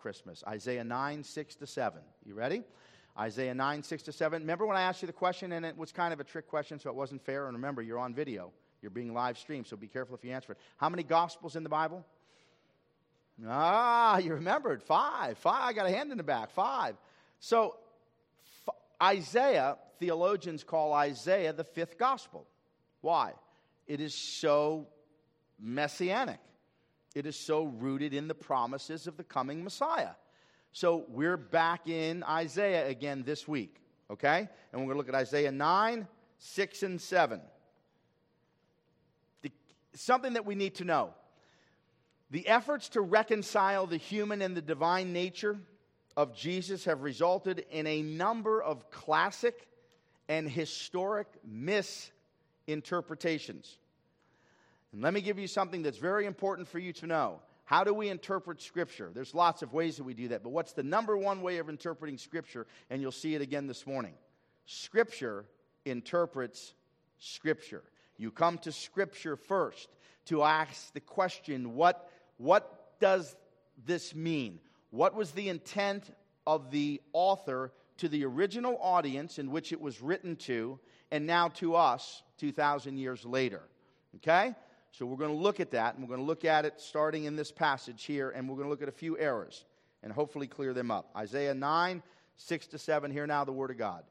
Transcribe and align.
Christmas. 0.00 0.42
Isaiah 0.46 0.84
9, 0.84 1.24
6 1.24 1.54
to 1.56 1.66
7. 1.66 2.00
You 2.24 2.34
ready? 2.34 2.62
Isaiah 3.18 3.54
9, 3.54 3.82
6 3.82 4.02
to 4.04 4.12
7. 4.12 4.42
Remember 4.42 4.66
when 4.66 4.76
I 4.76 4.82
asked 4.82 5.02
you 5.02 5.06
the 5.06 5.12
question 5.12 5.52
and 5.52 5.66
it 5.66 5.76
was 5.76 5.92
kind 5.92 6.12
of 6.12 6.20
a 6.20 6.24
trick 6.24 6.48
question, 6.48 6.78
so 6.78 6.90
it 6.90 6.96
wasn't 6.96 7.24
fair? 7.24 7.46
And 7.46 7.56
remember, 7.56 7.82
you're 7.82 7.98
on 7.98 8.14
video, 8.14 8.52
you're 8.82 8.90
being 8.90 9.12
live 9.12 9.38
streamed, 9.38 9.66
so 9.66 9.76
be 9.76 9.88
careful 9.88 10.14
if 10.14 10.24
you 10.24 10.32
answer 10.32 10.52
it. 10.52 10.58
How 10.76 10.88
many 10.88 11.02
gospels 11.02 11.56
in 11.56 11.62
the 11.62 11.68
Bible? 11.68 12.04
Ah, 13.46 14.18
you 14.18 14.34
remembered. 14.34 14.82
Five. 14.82 15.38
Five. 15.38 15.62
I 15.62 15.72
got 15.72 15.86
a 15.86 15.90
hand 15.90 16.10
in 16.12 16.18
the 16.18 16.24
back. 16.24 16.50
Five. 16.50 16.96
So, 17.38 17.76
f- 18.68 18.74
Isaiah, 19.02 19.78
theologians 19.98 20.62
call 20.62 20.92
Isaiah 20.92 21.52
the 21.52 21.64
fifth 21.64 21.98
gospel. 21.98 22.46
Why? 23.00 23.32
It 23.86 24.00
is 24.00 24.14
so 24.14 24.88
messianic, 25.58 26.38
it 27.14 27.26
is 27.26 27.36
so 27.36 27.64
rooted 27.64 28.14
in 28.14 28.28
the 28.28 28.34
promises 28.34 29.06
of 29.06 29.16
the 29.16 29.24
coming 29.24 29.64
Messiah. 29.64 30.12
So, 30.72 31.04
we're 31.08 31.36
back 31.36 31.88
in 31.88 32.22
Isaiah 32.22 32.88
again 32.88 33.24
this 33.24 33.48
week, 33.48 33.82
okay? 34.08 34.48
And 34.72 34.80
we're 34.80 34.86
going 34.86 34.94
to 34.94 34.98
look 34.98 35.08
at 35.08 35.16
Isaiah 35.16 35.50
9, 35.50 36.06
6, 36.38 36.82
and 36.84 37.00
7. 37.00 37.40
The, 39.42 39.50
something 39.94 40.34
that 40.34 40.46
we 40.46 40.54
need 40.54 40.76
to 40.76 40.84
know 40.84 41.12
the 42.30 42.46
efforts 42.46 42.88
to 42.90 43.00
reconcile 43.00 43.88
the 43.88 43.96
human 43.96 44.42
and 44.42 44.56
the 44.56 44.62
divine 44.62 45.12
nature 45.12 45.58
of 46.16 46.32
Jesus 46.34 46.84
have 46.84 47.02
resulted 47.02 47.66
in 47.70 47.88
a 47.88 48.02
number 48.02 48.62
of 48.62 48.90
classic 48.90 49.66
and 50.28 50.48
historic 50.48 51.26
misinterpretations. 51.44 53.78
And 54.92 55.02
let 55.02 55.14
me 55.14 55.20
give 55.20 55.38
you 55.38 55.46
something 55.46 55.82
that's 55.82 55.98
very 55.98 56.26
important 56.26 56.68
for 56.68 56.78
you 56.78 56.92
to 56.94 57.06
know. 57.06 57.40
How 57.64 57.84
do 57.84 57.94
we 57.94 58.08
interpret 58.08 58.60
Scripture? 58.60 59.10
There's 59.14 59.34
lots 59.34 59.62
of 59.62 59.72
ways 59.72 59.96
that 59.98 60.04
we 60.04 60.14
do 60.14 60.28
that, 60.28 60.42
but 60.42 60.50
what's 60.50 60.72
the 60.72 60.82
number 60.82 61.16
one 61.16 61.40
way 61.42 61.58
of 61.58 61.68
interpreting 61.68 62.18
Scripture? 62.18 62.66
And 62.90 63.00
you'll 63.00 63.12
see 63.12 63.34
it 63.34 63.42
again 63.42 63.68
this 63.68 63.86
morning. 63.86 64.14
Scripture 64.66 65.44
interprets 65.84 66.74
Scripture. 67.18 67.84
You 68.16 68.30
come 68.30 68.58
to 68.58 68.72
Scripture 68.72 69.36
first 69.36 69.88
to 70.26 70.42
ask 70.42 70.92
the 70.92 71.00
question 71.00 71.74
what 71.74 72.10
what 72.38 72.98
does 73.00 73.36
this 73.84 74.14
mean? 74.14 74.60
What 74.90 75.14
was 75.14 75.30
the 75.32 75.48
intent 75.48 76.10
of 76.46 76.70
the 76.70 77.00
author 77.12 77.72
to 77.98 78.08
the 78.08 78.24
original 78.24 78.78
audience 78.80 79.38
in 79.38 79.50
which 79.50 79.72
it 79.72 79.80
was 79.80 80.00
written 80.00 80.36
to, 80.36 80.80
and 81.10 81.26
now 81.26 81.48
to 81.48 81.76
us 81.76 82.22
2,000 82.38 82.96
years 82.96 83.24
later? 83.24 83.60
Okay? 84.16 84.54
So 84.92 85.06
we're 85.06 85.16
going 85.16 85.30
to 85.30 85.42
look 85.42 85.60
at 85.60 85.70
that, 85.70 85.94
and 85.94 86.02
we're 86.02 86.14
going 86.14 86.24
to 86.24 86.26
look 86.26 86.44
at 86.44 86.64
it 86.64 86.74
starting 86.80 87.24
in 87.24 87.36
this 87.36 87.52
passage 87.52 88.04
here, 88.04 88.30
and 88.30 88.48
we're 88.48 88.56
going 88.56 88.66
to 88.66 88.70
look 88.70 88.82
at 88.82 88.88
a 88.88 88.92
few 88.92 89.18
errors 89.18 89.64
and 90.02 90.12
hopefully 90.12 90.46
clear 90.46 90.72
them 90.72 90.90
up. 90.90 91.10
Isaiah 91.16 91.54
9, 91.54 92.02
6 92.36 92.66
to 92.68 92.78
7. 92.78 93.10
Hear 93.10 93.26
now 93.26 93.44
the 93.44 93.52
Word 93.52 93.70
of 93.70 93.78
God. 93.78 94.04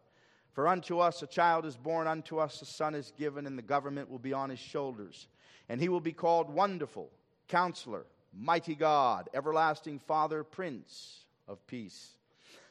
For 0.53 0.67
unto 0.67 0.99
us 0.99 1.21
a 1.21 1.27
child 1.27 1.65
is 1.65 1.75
born, 1.75 2.07
unto 2.07 2.39
us 2.39 2.61
a 2.61 2.65
son 2.65 2.95
is 2.95 3.11
given, 3.17 3.45
and 3.45 3.57
the 3.57 3.63
government 3.63 4.09
will 4.09 4.19
be 4.19 4.33
on 4.33 4.49
his 4.49 4.59
shoulders. 4.59 5.27
And 5.67 5.79
he 5.79 5.89
will 5.89 6.01
be 6.01 6.13
called 6.13 6.49
Wonderful, 6.49 7.09
Counselor 7.47 8.05
mighty 8.33 8.75
God, 8.75 9.29
everlasting 9.33 9.99
Father, 9.99 10.43
Prince 10.43 11.25
of 11.47 11.65
Peace. 11.67 12.11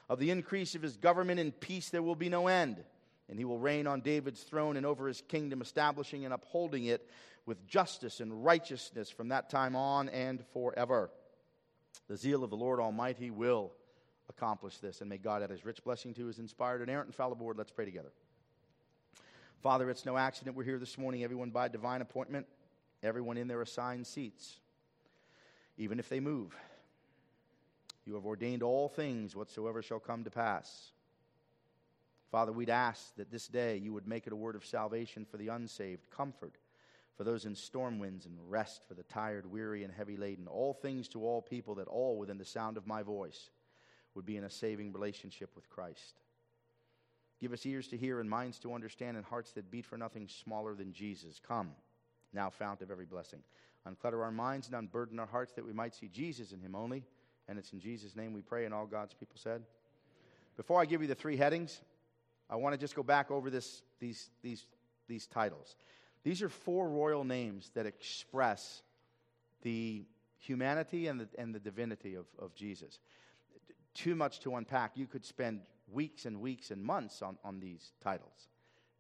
Of 0.09 0.19
the 0.19 0.31
increase 0.31 0.75
of 0.75 0.83
his 0.83 0.97
government 0.97 1.41
and 1.41 1.59
peace 1.59 1.91
there 1.91 2.03
will 2.03 2.15
be 2.15 2.29
no 2.29 2.47
end. 2.47 2.83
And 3.29 3.39
he 3.39 3.45
will 3.45 3.59
reign 3.59 3.87
on 3.87 4.01
David's 4.01 4.43
throne 4.43 4.79
and 4.79 4.87
over 4.87 5.07
his 5.07 5.23
kingdom, 5.29 5.61
establishing 5.61 6.25
and 6.25 6.33
upholding 6.33 6.87
it 6.87 7.07
with 7.49 7.67
justice 7.67 8.21
and 8.21 8.45
righteousness 8.45 9.09
from 9.09 9.31
that 9.31 9.49
time 9.49 9.75
on 9.75 10.11
and 10.11 10.45
forever. 10.53 11.11
The 12.07 12.17
zeal 12.17 12.45
of 12.45 12.51
the 12.51 12.57
Lord 12.57 12.79
Almighty 12.79 13.31
will 13.31 13.73
accomplish 14.29 14.77
this. 14.77 15.01
And 15.01 15.09
may 15.09 15.17
God 15.17 15.43
add 15.43 15.49
his 15.49 15.65
rich 15.65 15.83
blessing 15.83 16.13
to 16.15 16.27
his 16.27 16.39
inspired 16.39 16.83
inerrant 16.83 17.09
infallible 17.09 17.47
word. 17.47 17.57
Let's 17.57 17.73
pray 17.73 17.87
together. 17.87 18.13
Father, 19.63 19.89
it's 19.89 20.05
no 20.05 20.19
accident 20.19 20.57
we're 20.57 20.63
here 20.63 20.79
this 20.79 20.99
morning, 20.99 21.25
everyone 21.25 21.49
by 21.49 21.69
divine 21.69 22.03
appointment, 22.03 22.47
everyone 23.03 23.39
in 23.39 23.49
their 23.49 23.63
assigned 23.63 24.07
seats 24.07 24.59
even 25.79 25.99
if 25.99 26.09
they 26.09 26.21
move. 26.21 26.55
You 28.05 28.15
have 28.15 28.27
ordained 28.27 28.63
all 28.63 28.89
things 28.89 29.35
whatsoever 29.35 29.81
shall 29.81 30.01
come 30.01 30.25
to 30.25 30.31
pass. 30.31 30.91
Father, 32.31 32.53
we'd 32.53 32.69
ask 32.69 33.15
that 33.17 33.31
this 33.31 33.49
day 33.49 33.77
you 33.77 33.93
would 33.95 34.07
make 34.07 34.27
it 34.27 34.33
a 34.33 34.37
word 34.37 34.57
of 34.57 34.67
salvation 34.67 35.25
for 35.25 35.39
the 35.39 35.49
unsaved, 35.49 36.11
comfort 36.11 36.59
for 37.19 37.25
those 37.25 37.47
in 37.47 37.57
storm 37.57 37.99
winds, 37.99 38.27
and 38.27 38.37
rest 38.49 38.83
for 38.87 38.95
the 38.95 39.03
tired, 39.03 39.45
weary, 39.45 39.83
and 39.83 39.93
heavy 39.93 40.17
laden. 40.17 40.47
All 40.47 40.73
things 40.73 41.09
to 41.09 41.25
all 41.25 41.43
people, 41.43 41.75
that 41.75 41.89
all 41.89 42.17
within 42.17 42.39
the 42.39 42.45
sound 42.45 42.77
of 42.77 42.87
my 42.87 43.03
voice 43.03 43.51
would 44.15 44.25
be 44.25 44.37
in 44.37 44.45
a 44.45 44.51
saving 44.51 44.93
relationship 44.93 45.51
with 45.57 45.69
Christ. 45.69 46.21
Give 47.41 47.53
us 47.53 47.67
ears 47.67 47.89
to 47.89 47.97
hear 47.97 48.21
and 48.21 48.31
minds 48.31 48.61
to 48.61 48.73
understand 48.73 49.17
and 49.17 49.27
hearts 49.27 49.51
that 49.53 49.69
beat 49.69 49.85
for 49.85 49.99
nothing 49.99 50.29
smaller 50.29 50.77
than 50.77 50.93
Jesus. 50.93 51.41
Come, 51.45 51.71
now, 52.33 52.51
fount 52.51 52.83
of 52.83 52.91
every 52.93 53.05
blessing. 53.05 53.41
Unclutter 53.85 54.23
our 54.23 54.31
minds 54.31 54.69
and 54.69 54.77
unburden 54.77 55.19
our 55.19 55.27
hearts 55.27 55.55
that 55.55 55.67
we 55.67 55.73
might 55.73 55.97
see 55.97 56.07
Jesus 56.07 56.53
in 56.53 56.61
Him 56.61 56.77
only. 56.77 57.05
And 57.49 57.59
it's 57.59 57.73
in 57.73 57.81
Jesus' 57.81 58.15
name 58.15 58.33
we 58.33 58.43
pray, 58.43 58.65
and 58.65 58.73
all 58.73 58.87
God's 58.87 59.15
people 59.15 59.39
said. 59.39 59.63
Before 60.57 60.81
I 60.81 60.85
give 60.85 61.03
you 61.03 61.09
the 61.09 61.17
three 61.17 61.37
headings, 61.37 61.81
I 62.49 62.55
want 62.57 62.75
to 62.75 62.79
just 62.79 62.95
go 62.95 63.03
back 63.03 63.33
over 63.33 63.51
this, 63.51 63.83
these, 63.99 64.31
these, 64.41 64.67
these 65.09 65.27
titles. 65.27 65.75
These 66.29 66.43
are 66.43 66.51
four 66.51 66.91
royal 66.91 67.25
names 67.25 67.71
that 67.73 67.87
express 67.87 68.83
the 69.63 70.05
humanity 70.37 71.07
and 71.07 71.21
the, 71.21 71.29
and 71.39 71.55
the 71.55 71.59
divinity 71.59 72.17
of, 72.17 72.27
of 72.39 72.55
Jesus. 72.55 72.99
Too 73.95 74.15
much 74.15 74.41
to 74.41 74.57
unpack. 74.57 74.93
You 74.95 75.07
could 75.07 75.25
spend 75.25 75.63
weeks 75.91 76.27
and 76.27 76.43
weeks 76.43 76.71
and 76.71 76.85
months 76.85 77.23
on, 77.23 77.39
on 77.45 77.61
these 77.61 77.93
titles. 78.03 78.49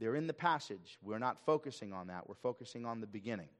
They're 0.00 0.14
in 0.14 0.26
the 0.26 0.32
passage. 0.32 0.96
We're 1.02 1.18
not 1.18 1.38
focusing 1.38 1.92
on 1.92 2.06
that. 2.06 2.26
We're 2.26 2.34
focusing 2.34 2.86
on 2.86 3.02
the 3.02 3.06
beginning 3.06 3.50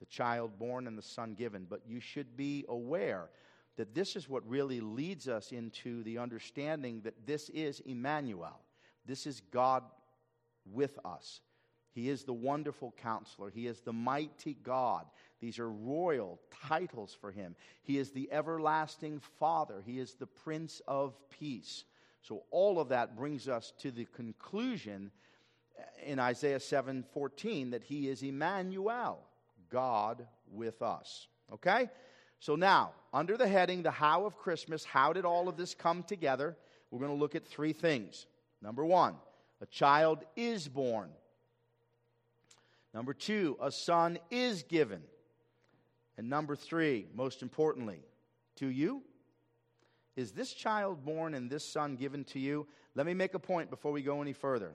the 0.00 0.06
child 0.06 0.58
born 0.58 0.86
and 0.86 0.96
the 0.96 1.02
son 1.02 1.34
given. 1.34 1.66
But 1.68 1.82
you 1.86 2.00
should 2.00 2.34
be 2.34 2.64
aware 2.66 3.28
that 3.76 3.94
this 3.94 4.16
is 4.16 4.26
what 4.26 4.48
really 4.48 4.80
leads 4.80 5.28
us 5.28 5.52
into 5.52 6.02
the 6.04 6.16
understanding 6.16 7.02
that 7.02 7.26
this 7.26 7.50
is 7.50 7.80
Emmanuel. 7.80 8.58
This 9.04 9.26
is 9.26 9.42
God 9.52 9.82
with 10.64 10.98
us. 11.04 11.42
He 11.98 12.10
is 12.10 12.22
the 12.22 12.32
wonderful 12.32 12.94
counselor. 13.02 13.50
He 13.50 13.66
is 13.66 13.80
the 13.80 13.92
mighty 13.92 14.56
God. 14.62 15.04
These 15.40 15.58
are 15.58 15.68
royal 15.68 16.38
titles 16.68 17.16
for 17.20 17.32
him. 17.32 17.56
He 17.82 17.98
is 17.98 18.12
the 18.12 18.28
everlasting 18.30 19.18
Father. 19.40 19.82
He 19.84 19.98
is 19.98 20.14
the 20.14 20.28
Prince 20.28 20.80
of 20.86 21.16
Peace. 21.28 21.82
So 22.22 22.44
all 22.52 22.78
of 22.78 22.90
that 22.90 23.16
brings 23.16 23.48
us 23.48 23.72
to 23.80 23.90
the 23.90 24.04
conclusion 24.14 25.10
uh, 25.76 25.82
in 26.06 26.20
Isaiah 26.20 26.60
7:14 26.60 27.72
that 27.72 27.82
he 27.82 28.08
is 28.08 28.22
Emmanuel. 28.22 29.18
God 29.68 30.24
with 30.52 30.80
us. 30.80 31.26
Okay? 31.52 31.90
So 32.38 32.54
now, 32.54 32.92
under 33.12 33.36
the 33.36 33.48
heading, 33.48 33.82
the 33.82 33.90
how 33.90 34.24
of 34.24 34.38
Christmas, 34.38 34.84
how 34.84 35.12
did 35.12 35.24
all 35.24 35.48
of 35.48 35.56
this 35.56 35.74
come 35.74 36.04
together? 36.04 36.56
We're 36.92 37.00
going 37.00 37.10
to 37.10 37.18
look 37.18 37.34
at 37.34 37.44
three 37.44 37.72
things. 37.72 38.26
Number 38.62 38.84
one, 38.84 39.16
a 39.60 39.66
child 39.66 40.20
is 40.36 40.68
born. 40.68 41.10
Number 42.94 43.12
two, 43.12 43.56
a 43.60 43.70
son 43.70 44.18
is 44.30 44.62
given. 44.62 45.02
And 46.16 46.28
number 46.28 46.56
three, 46.56 47.06
most 47.14 47.42
importantly, 47.42 48.00
to 48.56 48.66
you, 48.66 49.02
is 50.16 50.32
this 50.32 50.52
child 50.52 51.04
born 51.04 51.34
and 51.34 51.48
this 51.48 51.64
son 51.64 51.94
given 51.94 52.24
to 52.24 52.40
you? 52.40 52.66
Let 52.96 53.06
me 53.06 53.14
make 53.14 53.34
a 53.34 53.38
point 53.38 53.70
before 53.70 53.92
we 53.92 54.02
go 54.02 54.20
any 54.20 54.32
further. 54.32 54.74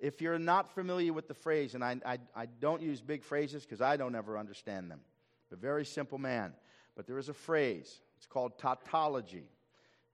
If 0.00 0.22
you're 0.22 0.38
not 0.38 0.74
familiar 0.74 1.12
with 1.12 1.28
the 1.28 1.34
phrase, 1.34 1.74
and 1.74 1.84
I, 1.84 2.00
I, 2.06 2.18
I 2.34 2.46
don't 2.46 2.80
use 2.80 3.02
big 3.02 3.22
phrases 3.22 3.64
because 3.64 3.82
I 3.82 3.98
don't 3.98 4.14
ever 4.14 4.38
understand 4.38 4.90
them, 4.90 5.00
a 5.52 5.56
very 5.56 5.84
simple 5.84 6.16
man. 6.16 6.54
But 6.96 7.06
there 7.06 7.18
is 7.18 7.28
a 7.28 7.34
phrase, 7.34 8.00
it's 8.16 8.26
called 8.26 8.58
tautology. 8.58 9.50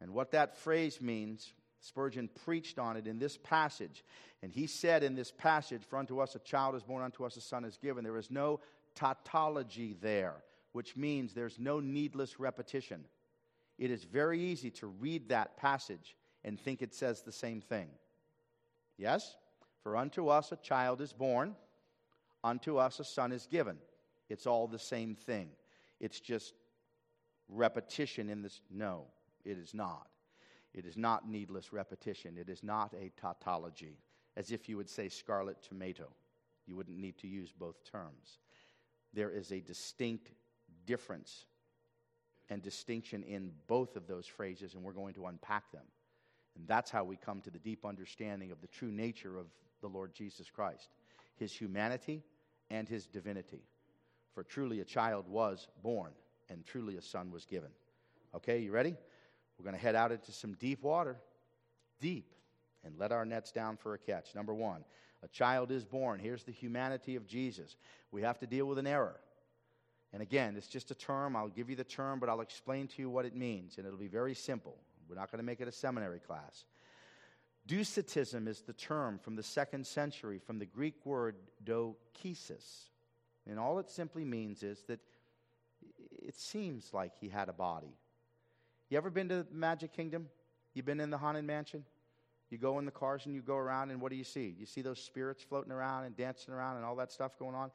And 0.01 0.13
what 0.13 0.33
that 0.33 0.57
phrase 0.57 1.01
means, 1.01 1.53
Spurgeon 1.87 2.29
preached 2.45 2.79
on 2.79 2.97
it 2.97 3.07
in 3.07 3.19
this 3.19 3.39
passage. 3.39 4.05
And 4.43 4.53
he 4.53 4.67
said 4.67 5.03
in 5.03 5.15
this 5.15 5.31
passage, 5.31 5.83
For 5.89 5.99
unto 5.99 6.21
us 6.21 6.35
a 6.35 6.41
child 6.41 6.75
is 6.75 6.83
born, 6.83 7.03
unto 7.03 7.25
us 7.25 7.37
a 7.37 7.41
son 7.41 7.65
is 7.65 7.79
given. 7.79 8.05
There 8.05 8.17
is 8.17 8.31
no 8.31 8.61
tautology 8.95 9.97
there, 10.01 10.35
which 10.73 10.97
means 10.97 11.33
there's 11.33 11.59
no 11.59 11.81
needless 11.81 12.41
repetition. 12.41 13.05
It 13.79 13.91
is 13.91 14.05
very 14.05 14.41
easy 14.41 14.71
to 14.73 14.87
read 14.87 15.29
that 15.29 15.57
passage 15.57 16.17
and 16.45 16.59
think 16.59 16.83
it 16.83 16.95
says 16.95 17.23
the 17.23 17.33
same 17.33 17.61
thing. 17.61 17.89
Yes? 18.99 19.37
For 19.83 19.97
unto 19.97 20.29
us 20.29 20.51
a 20.51 20.57
child 20.57 21.01
is 21.01 21.13
born, 21.13 21.55
unto 22.43 22.79
us 22.79 22.99
a 22.99 23.05
son 23.05 23.33
is 23.33 23.47
given. 23.47 23.79
It's 24.29 24.47
all 24.47 24.67
the 24.67 24.79
same 24.79 25.15
thing. 25.15 25.51
It's 26.01 26.21
just 26.21 26.55
repetition 27.49 28.29
in 28.29 28.43
this. 28.43 28.61
No, 28.71 29.05
it 29.45 29.59
is 29.59 29.73
not. 29.75 30.09
It 30.77 30.87
is 30.87 30.97
not 30.97 31.29
needless 31.29 31.73
repetition. 31.73 32.37
It 32.39 32.49
is 32.49 32.63
not 32.63 32.95
a 32.95 33.11
tautology, 33.21 33.99
as 34.37 34.53
if 34.53 34.69
you 34.69 34.77
would 34.77 34.91
say 34.91 35.09
scarlet 35.09 35.57
tomato. 35.63 36.09
You 36.67 36.77
wouldn't 36.77 36.99
need 36.99 37.19
to 37.19 37.27
use 37.27 37.53
both 37.53 37.83
terms. 37.91 38.39
There 39.15 39.31
is 39.31 39.53
a 39.53 39.61
distinct 39.61 40.33
difference 40.85 41.47
and 42.51 42.63
distinction 42.63 43.23
in 43.23 43.53
both 43.67 43.97
of 43.97 44.07
those 44.07 44.27
phrases, 44.27 44.75
and 44.75 44.83
we're 44.83 44.93
going 44.93 45.15
to 45.15 45.27
unpack 45.27 45.73
them. 45.73 45.85
And 46.57 46.67
that's 46.69 46.91
how 46.91 47.05
we 47.05 47.17
come 47.17 47.41
to 47.43 47.51
the 47.51 47.59
deep 47.59 47.85
understanding 47.85 48.51
of 48.51 48.61
the 48.61 48.67
true 48.67 48.91
nature 48.91 49.37
of 49.37 49.47
the 49.81 49.89
Lord 49.89 50.15
Jesus 50.15 50.51
Christ 50.51 50.89
his 51.37 51.53
humanity 51.53 52.23
and 52.71 52.89
his 52.89 53.07
divinity. 53.07 53.61
For 54.33 54.43
truly 54.43 54.81
a 54.81 54.85
child 54.85 55.29
was 55.29 55.69
born, 55.83 56.13
and 56.49 56.65
truly 56.65 56.97
a 56.97 57.03
son 57.03 57.31
was 57.31 57.45
given. 57.45 57.71
Okay, 58.35 58.59
you 58.59 58.73
ready? 58.73 58.97
We're 59.59 59.65
going 59.65 59.77
to 59.77 59.83
head 59.83 59.95
out 59.95 60.13
into 60.13 60.33
some 60.33 60.55
deep 60.55 60.83
water. 60.83 61.17
Deep. 62.01 62.33
And 62.85 62.97
let 62.99 63.13
our 63.13 63.25
nets 63.25 63.53
down 63.53 63.77
for 63.77 63.95
a 63.95 63.99
catch. 63.99 64.35
Number 64.35 64.55
one, 64.55 64.85
a 65.23 65.29
child 65.29 65.71
is 65.71 65.85
born. 65.85 66.21
Here's 66.21 66.45
the 66.45 66.53
humanity 66.53 67.17
of 67.17 67.27
Jesus. 67.27 67.77
We 68.13 68.23
have 68.23 68.39
to 68.39 68.47
deal 68.47 68.67
with 68.67 68.79
an 68.79 68.87
error. 68.87 69.19
And 70.13 70.23
again, 70.23 70.55
it's 70.57 70.69
just 70.69 70.91
a 70.91 70.95
term. 70.95 71.35
I'll 71.35 71.49
give 71.49 71.69
you 71.69 71.77
the 71.77 71.85
term, 71.85 72.21
but 72.21 72.29
I'll 72.29 72.41
explain 72.41 72.87
to 72.89 73.03
you 73.03 73.11
what 73.11 73.25
it 73.25 73.35
means, 73.35 73.77
and 73.77 73.87
it'll 73.87 73.99
be 73.99 74.07
very 74.07 74.35
simple. 74.35 74.77
We're 75.09 75.17
not 75.17 75.31
going 75.31 75.41
to 75.41 75.45
make 75.45 75.61
it 75.61 75.69
a 75.69 75.73
seminary 75.73 76.21
class. 76.21 76.65
Docetism 77.67 78.47
is 78.47 78.63
the 78.63 78.73
term 78.73 79.19
from 79.19 79.35
the 79.35 79.43
second 79.43 79.87
century 79.87 80.39
from 80.39 80.59
the 80.59 80.67
Greek 80.67 81.05
word 81.05 81.35
dokesis. 81.65 82.91
And 83.49 83.59
all 83.59 83.79
it 83.79 83.91
simply 83.91 84.25
means 84.25 84.63
is 84.63 84.83
that 84.85 85.01
it 86.11 86.37
seems 86.37 86.93
like 86.93 87.13
he 87.21 87.29
had 87.29 87.49
a 87.49 87.53
body. 87.53 87.97
You 88.89 88.97
ever 88.97 89.11
been 89.11 89.29
to 89.29 89.43
the 89.43 89.47
Magic 89.53 89.93
Kingdom? 89.93 90.29
You 90.75 90.83
been 90.83 91.01
in 91.01 91.11
the 91.11 91.19
Haunted 91.19 91.45
Mansion? 91.45 91.85
You 92.51 92.59
go 92.59 92.79
in 92.79 92.85
the 92.85 92.93
cars 92.93 93.27
and 93.27 93.35
you 93.35 93.43
go 93.43 93.57
around, 93.57 93.91
and 93.91 94.01
what 94.01 94.11
do 94.11 94.17
you 94.17 94.25
see? 94.25 94.55
You 94.59 94.67
see 94.67 94.81
those 94.81 95.01
spirits 95.01 95.43
floating 95.43 95.73
around 95.73 96.05
and 96.05 96.17
dancing 96.17 96.55
around 96.55 96.77
and 96.77 96.85
all 96.85 96.95
that 96.97 97.11
stuff 97.11 97.37
going 97.39 97.57
on? 97.57 97.73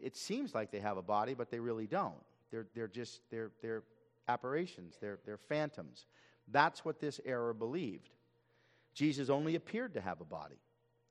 It 0.00 0.16
seems 0.16 0.54
like 0.54 0.70
they 0.70 0.80
have 0.80 0.98
a 0.98 1.02
body, 1.02 1.32
but 1.32 1.50
they 1.50 1.58
really 1.58 1.86
don't. 1.86 2.22
They're, 2.50 2.66
they're 2.74 2.88
just, 2.88 3.22
they're, 3.30 3.50
they're 3.62 3.82
apparitions, 4.28 4.96
they're, 5.00 5.18
they're 5.24 5.38
phantoms. 5.38 6.06
That's 6.48 6.84
what 6.84 7.00
this 7.00 7.20
error 7.24 7.54
believed. 7.54 8.10
Jesus 8.92 9.30
only 9.30 9.54
appeared 9.54 9.94
to 9.94 10.00
have 10.00 10.20
a 10.20 10.24
body, 10.24 10.60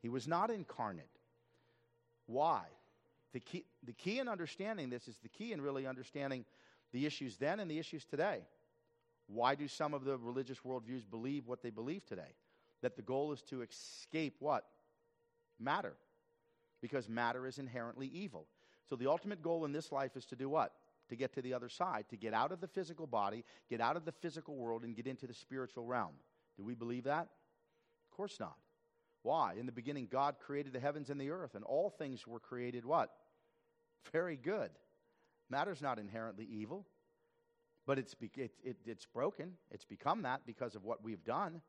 he 0.02 0.10
was 0.10 0.28
not 0.28 0.52
incarnate. 0.52 1.10
Why? 2.28 2.64
The 3.34 3.40
key, 3.40 3.66
the 3.84 3.94
key 3.94 4.20
in 4.20 4.28
understanding 4.28 4.90
this 4.90 5.08
is 5.08 5.18
the 5.22 5.30
key 5.30 5.54
in 5.54 5.62
really 5.62 5.86
understanding 5.88 6.46
the 6.92 7.06
issues 7.06 7.38
then 7.38 7.60
and 7.60 7.70
the 7.70 7.80
issues 7.80 8.06
today. 8.06 8.42
Why 9.32 9.54
do 9.56 9.68
some 9.68 9.94
of 9.94 10.04
the 10.04 10.18
religious 10.18 10.60
worldviews 10.66 11.10
believe 11.10 11.48
what 11.48 11.62
they 11.62 11.70
believe 11.70 12.06
today? 12.06 12.36
That 12.82 12.96
the 12.96 13.04
goal 13.04 13.32
is 13.32 13.44
to 13.44 13.62
escape 13.62 14.38
what? 14.40 14.66
Matter. 15.60 15.94
Because 16.82 17.08
matter 17.08 17.46
is 17.46 17.60
inherently 17.60 18.08
evil. 18.08 18.48
So 18.90 18.96
the 18.96 19.08
ultimate 19.08 19.44
goal 19.44 19.66
in 19.66 19.72
this 19.72 19.92
life 19.92 20.16
is 20.16 20.26
to 20.28 20.36
do 20.36 20.50
what? 20.50 20.74
To 21.10 21.16
get 21.16 21.34
to 21.34 21.42
the 21.42 21.54
other 21.54 21.70
side, 21.70 22.06
to 22.10 22.18
get 22.18 22.34
out 22.34 22.52
of 22.52 22.60
the 22.60 22.68
physical 22.68 23.06
body, 23.06 23.44
get 23.70 23.82
out 23.82 23.96
of 23.96 24.06
the 24.06 24.12
physical 24.12 24.56
world, 24.56 24.84
and 24.84 24.96
get 24.96 25.06
into 25.06 25.28
the 25.28 25.34
spiritual 25.34 25.86
realm. 25.86 26.14
Do 26.58 26.64
we 26.64 26.74
believe 26.74 27.04
that? 27.04 27.28
Of 28.10 28.18
course 28.18 28.40
not. 28.40 28.56
Why? 29.22 29.54
In 29.60 29.66
the 29.66 29.72
beginning, 29.72 30.08
God 30.10 30.38
created 30.40 30.74
the 30.74 30.80
heavens 30.80 31.10
and 31.10 31.20
the 31.20 31.30
earth, 31.30 31.54
and 31.54 31.64
all 31.64 31.90
things 31.90 32.26
were 32.26 32.40
created 32.40 32.86
what? 32.86 33.12
Very 34.12 34.38
good. 34.38 34.72
Matter's 35.50 35.82
not 35.82 36.00
inherently 36.00 36.48
evil, 36.50 36.88
but 37.90 37.98
it's, 37.98 38.16
it, 38.22 38.52
it, 38.64 38.78
it's 38.86 39.08
broken. 39.08 39.54
It's 39.72 39.84
become 39.84 40.22
that 40.22 40.42
because 40.46 40.76
of 40.76 40.84
what 40.84 41.04
we've 41.04 41.24
done. 41.24 41.60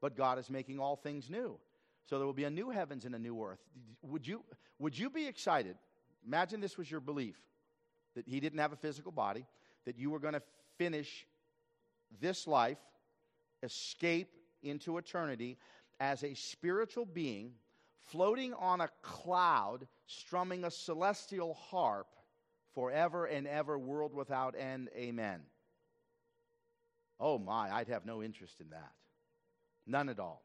But 0.00 0.16
God 0.16 0.38
is 0.38 0.48
making 0.48 0.78
all 0.80 0.96
things 0.96 1.28
new. 1.28 1.58
So 2.06 2.16
there 2.16 2.24
will 2.24 2.32
be 2.32 2.44
a 2.44 2.50
new 2.50 2.70
heavens 2.70 3.04
and 3.04 3.14
a 3.14 3.18
new 3.18 3.38
earth. 3.44 3.58
Would 4.00 4.26
you, 4.26 4.42
would 4.78 4.98
you 4.98 5.10
be 5.10 5.26
excited? 5.26 5.76
Imagine 6.26 6.62
this 6.62 6.78
was 6.78 6.90
your 6.90 7.00
belief 7.00 7.38
that 8.16 8.26
He 8.26 8.40
didn't 8.40 8.58
have 8.58 8.72
a 8.72 8.76
physical 8.76 9.12
body, 9.12 9.44
that 9.84 9.98
you 9.98 10.08
were 10.08 10.18
going 10.18 10.32
to 10.32 10.40
finish 10.78 11.26
this 12.22 12.46
life, 12.46 12.78
escape 13.62 14.30
into 14.62 14.96
eternity 14.96 15.58
as 16.00 16.24
a 16.24 16.32
spiritual 16.32 17.04
being 17.04 17.52
floating 18.10 18.54
on 18.54 18.80
a 18.80 18.88
cloud, 19.02 19.86
strumming 20.06 20.64
a 20.64 20.70
celestial 20.70 21.52
harp 21.52 22.06
forever 22.74 23.26
and 23.26 23.46
ever, 23.46 23.78
world 23.78 24.14
without 24.14 24.54
end. 24.58 24.88
Amen. 24.96 25.42
Oh 27.20 27.38
my, 27.38 27.70
I'd 27.72 27.88
have 27.88 28.06
no 28.06 28.22
interest 28.22 28.60
in 28.60 28.70
that. 28.70 28.92
None 29.86 30.08
at 30.08 30.18
all. 30.18 30.42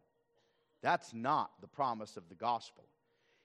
That's 0.81 1.13
not 1.13 1.51
the 1.61 1.67
promise 1.67 2.17
of 2.17 2.27
the 2.29 2.35
gospel. 2.35 2.83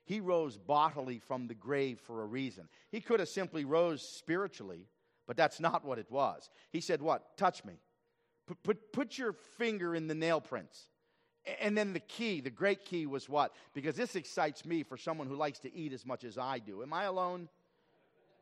He 0.04 0.20
rose 0.20 0.58
bodily 0.58 1.18
from 1.18 1.46
the 1.46 1.54
grave 1.54 2.00
for 2.00 2.22
a 2.22 2.26
reason. 2.26 2.68
He 2.90 3.00
could 3.00 3.20
have 3.20 3.28
simply 3.28 3.64
rose 3.64 4.02
spiritually, 4.02 4.88
but 5.26 5.36
that's 5.36 5.60
not 5.60 5.84
what 5.84 5.98
it 5.98 6.10
was. 6.10 6.50
He 6.70 6.80
said, 6.80 7.00
What? 7.00 7.36
Touch 7.36 7.64
me. 7.64 7.74
Put, 8.46 8.62
put, 8.62 8.92
put 8.92 9.18
your 9.18 9.32
finger 9.32 9.94
in 9.94 10.08
the 10.08 10.14
nail 10.14 10.40
prints. 10.40 10.88
And 11.60 11.78
then 11.78 11.92
the 11.92 12.00
key, 12.00 12.40
the 12.40 12.50
great 12.50 12.84
key 12.84 13.06
was 13.06 13.28
what? 13.28 13.54
Because 13.72 13.94
this 13.94 14.16
excites 14.16 14.64
me 14.64 14.82
for 14.82 14.96
someone 14.96 15.26
who 15.26 15.36
likes 15.36 15.60
to 15.60 15.74
eat 15.74 15.92
as 15.92 16.04
much 16.04 16.24
as 16.24 16.36
I 16.36 16.58
do. 16.58 16.82
Am 16.82 16.92
I 16.92 17.04
alone? 17.04 17.48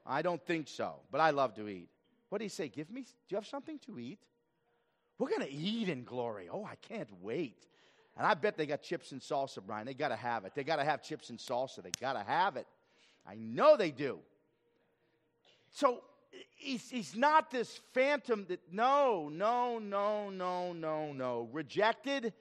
I 0.05 0.23
don't 0.23 0.45
think 0.45 0.67
so, 0.67 0.95
but 1.13 1.21
I 1.21 1.31
love 1.31 1.55
to 1.55 1.69
eat. 1.69 1.91
What 2.31 2.39
do 2.39 2.45
he 2.45 2.49
say? 2.49 2.69
Give 2.69 2.91
me, 2.91 3.03
do 3.03 3.09
you 3.29 3.37
have 3.37 3.47
something 3.47 3.79
to 3.87 3.99
eat? 3.99 4.19
We're 5.19 5.29
going 5.29 5.43
to 5.43 5.53
eat 5.53 5.89
in 5.89 6.05
glory. 6.05 6.49
Oh, 6.51 6.65
I 6.65 6.77
can't 6.77 7.09
wait. 7.21 7.67
And 8.17 8.27
I 8.27 8.35
bet 8.35 8.57
they 8.57 8.67
got 8.67 8.83
chips 8.83 9.13
and 9.13 9.21
salsa, 9.21 9.59
Brian. 9.65 9.87
They 9.87 9.95
got 9.95 10.09
to 10.09 10.17
have 10.17 10.45
it. 10.45 10.53
They 10.55 10.65
got 10.65 10.77
to 10.77 10.85
have 10.85 11.03
chips 11.03 11.31
and 11.31 11.39
salsa. 11.39 11.83
They 11.83 11.93
got 12.01 12.15
to 12.15 12.23
have 12.23 12.57
it. 12.57 12.67
I 13.27 13.35
know 13.35 13.77
they 13.77 13.91
do. 13.91 14.19
So 15.71 16.03
he's, 16.57 16.89
he's 16.89 17.17
not 17.17 17.51
this 17.51 17.81
phantom 17.93 18.47
that, 18.49 18.61
no, 18.73 19.29
no, 19.29 19.79
no, 19.79 20.31
no, 20.31 20.73
no, 20.73 21.13
no. 21.13 21.49
Rejected 21.53 22.33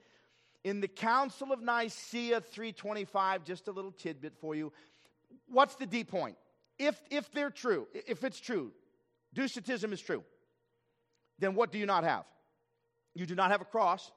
in 0.64 0.80
the 0.80 0.88
Council 0.88 1.52
of 1.52 1.62
Nicaea 1.62 2.40
325, 2.40 3.44
just 3.44 3.68
a 3.68 3.72
little 3.72 3.92
tidbit 3.92 4.34
for 4.40 4.54
you. 4.54 4.72
What's 5.48 5.76
the 5.76 5.86
D 5.86 6.04
point? 6.04 6.36
If, 6.78 7.00
if 7.10 7.30
they're 7.32 7.50
true, 7.50 7.88
if 7.92 8.24
it's 8.24 8.40
true, 8.40 8.72
Docetism 9.34 9.92
is 9.92 10.00
true, 10.00 10.24
then 11.38 11.54
what 11.54 11.72
do 11.72 11.78
you 11.78 11.86
not 11.86 12.04
have? 12.04 12.24
You 13.18 13.26
do 13.26 13.34
not 13.34 13.50
have 13.50 13.60
a 13.60 13.64
cross, 13.64 14.12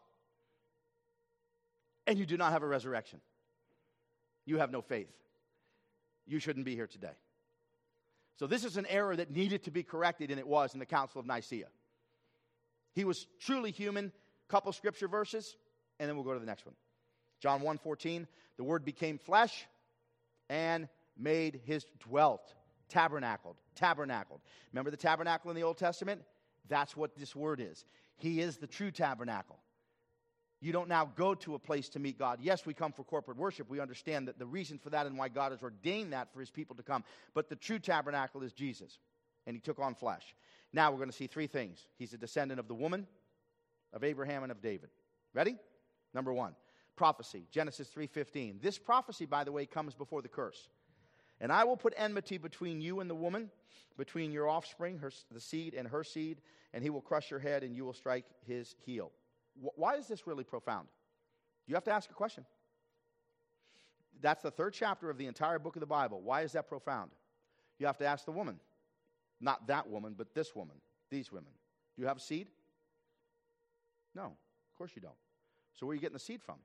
and 2.05 2.19
you 2.19 2.25
do 2.27 2.37
not 2.37 2.51
have 2.51 2.61
a 2.61 2.67
resurrection. 2.67 3.19
You 4.45 4.59
have 4.59 4.69
no 4.69 4.83
faith. 4.83 5.09
You 6.27 6.37
shouldn't 6.37 6.65
be 6.65 6.75
here 6.75 6.85
today. 6.85 7.15
So, 8.37 8.45
this 8.45 8.63
is 8.63 8.77
an 8.77 8.85
error 8.87 9.15
that 9.15 9.31
needed 9.31 9.63
to 9.63 9.71
be 9.71 9.81
corrected, 9.81 10.29
and 10.29 10.39
it 10.39 10.47
was 10.47 10.75
in 10.75 10.79
the 10.79 10.85
Council 10.85 11.19
of 11.19 11.25
Nicaea. 11.25 11.65
He 12.93 13.03
was 13.03 13.25
truly 13.39 13.71
human. 13.71 14.11
Couple 14.49 14.71
scripture 14.71 15.07
verses, 15.07 15.55
and 15.99 16.07
then 16.07 16.15
we'll 16.15 16.25
go 16.25 16.33
to 16.33 16.39
the 16.39 16.45
next 16.45 16.67
one. 16.67 16.75
John 17.39 17.61
1 17.61 17.79
14, 17.79 18.27
the 18.57 18.63
word 18.63 18.85
became 18.85 19.17
flesh 19.17 19.65
and 20.47 20.87
made 21.17 21.61
his 21.65 21.87
dwelt, 22.01 22.53
tabernacled, 22.87 23.55
tabernacled. 23.73 24.41
Remember 24.71 24.91
the 24.91 24.97
tabernacle 24.97 25.49
in 25.49 25.55
the 25.55 25.63
Old 25.63 25.77
Testament? 25.77 26.21
That's 26.67 26.95
what 26.95 27.15
this 27.15 27.35
word 27.35 27.59
is. 27.59 27.83
He 28.21 28.39
is 28.39 28.57
the 28.57 28.67
true 28.67 28.91
tabernacle. 28.91 29.57
You 30.61 30.71
don't 30.71 30.87
now 30.87 31.11
go 31.15 31.33
to 31.33 31.55
a 31.55 31.59
place 31.59 31.89
to 31.89 31.99
meet 31.99 32.19
God. 32.19 32.37
Yes, 32.39 32.67
we 32.67 32.75
come 32.75 32.91
for 32.91 33.03
corporate 33.03 33.37
worship. 33.37 33.67
We 33.67 33.79
understand 33.79 34.27
that 34.27 34.37
the 34.37 34.45
reason 34.45 34.77
for 34.77 34.91
that 34.91 35.07
and 35.07 35.17
why 35.17 35.27
God 35.27 35.51
has 35.51 35.63
ordained 35.63 36.13
that 36.13 36.31
for 36.31 36.39
his 36.39 36.51
people 36.51 36.75
to 36.75 36.83
come. 36.83 37.03
But 37.33 37.49
the 37.49 37.55
true 37.55 37.79
tabernacle 37.79 38.43
is 38.43 38.53
Jesus, 38.53 38.99
and 39.47 39.55
he 39.55 39.59
took 39.59 39.79
on 39.79 39.95
flesh. 39.95 40.35
Now 40.71 40.91
we're 40.91 40.97
going 40.97 41.09
to 41.09 41.15
see 41.15 41.25
three 41.25 41.47
things. 41.47 41.87
He's 41.97 42.13
a 42.13 42.17
descendant 42.17 42.59
of 42.59 42.67
the 42.67 42.75
woman, 42.75 43.07
of 43.91 44.03
Abraham, 44.03 44.43
and 44.43 44.51
of 44.51 44.61
David. 44.61 44.91
Ready? 45.33 45.57
Number 46.13 46.31
1. 46.31 46.53
Prophecy, 46.95 47.47
Genesis 47.49 47.89
3:15. 47.89 48.61
This 48.61 48.77
prophecy, 48.77 49.25
by 49.25 49.43
the 49.43 49.51
way, 49.51 49.65
comes 49.65 49.95
before 49.95 50.21
the 50.21 50.29
curse. 50.29 50.69
And 51.41 51.51
I 51.51 51.65
will 51.65 51.75
put 51.75 51.93
enmity 51.97 52.37
between 52.37 52.79
you 52.79 53.01
and 53.01 53.09
the 53.09 53.15
woman, 53.15 53.49
between 53.97 54.31
your 54.31 54.47
offspring, 54.47 54.99
her, 54.99 55.11
the 55.31 55.41
seed, 55.41 55.73
and 55.73 55.87
her 55.87 56.03
seed, 56.03 56.39
and 56.73 56.83
he 56.83 56.89
will 56.89 57.01
crush 57.01 57.29
your 57.29 57.39
head, 57.39 57.63
and 57.63 57.75
you 57.75 57.83
will 57.83 57.93
strike 57.93 58.25
his 58.47 58.75
heel. 58.85 59.11
Why 59.55 59.95
is 59.95 60.07
this 60.07 60.27
really 60.27 60.43
profound? 60.43 60.87
You 61.67 61.75
have 61.75 61.83
to 61.85 61.91
ask 61.91 62.09
a 62.09 62.13
question. 62.13 62.45
That's 64.21 64.43
the 64.43 64.51
third 64.51 64.73
chapter 64.73 65.09
of 65.09 65.17
the 65.17 65.25
entire 65.25 65.57
book 65.57 65.75
of 65.75 65.79
the 65.79 65.87
Bible. 65.87 66.21
Why 66.21 66.41
is 66.43 66.51
that 66.51 66.69
profound? 66.69 67.11
You 67.79 67.87
have 67.87 67.97
to 67.97 68.05
ask 68.05 68.23
the 68.23 68.31
woman. 68.31 68.59
Not 69.41 69.65
that 69.67 69.89
woman, 69.89 70.13
but 70.15 70.35
this 70.35 70.55
woman, 70.55 70.75
these 71.09 71.31
women. 71.31 71.51
Do 71.95 72.03
you 72.03 72.07
have 72.07 72.17
a 72.17 72.21
seed? 72.21 72.47
No, 74.13 74.25
of 74.25 74.77
course 74.77 74.91
you 74.95 75.01
don't. 75.01 75.15
So 75.73 75.87
where 75.87 75.91
are 75.91 75.95
you 75.95 76.01
getting 76.01 76.13
the 76.13 76.19
seed 76.19 76.43
from? 76.43 76.57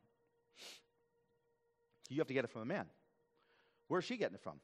You 2.11 2.19
have 2.19 2.27
to 2.27 2.35
get 2.35 2.45
it 2.45 2.51
from 2.51 2.63
a 2.63 2.67
man. 2.67 2.85
Where's 3.89 4.05
she 4.05 4.17
getting 4.17 4.35
it 4.35 4.43
from? 4.43 4.61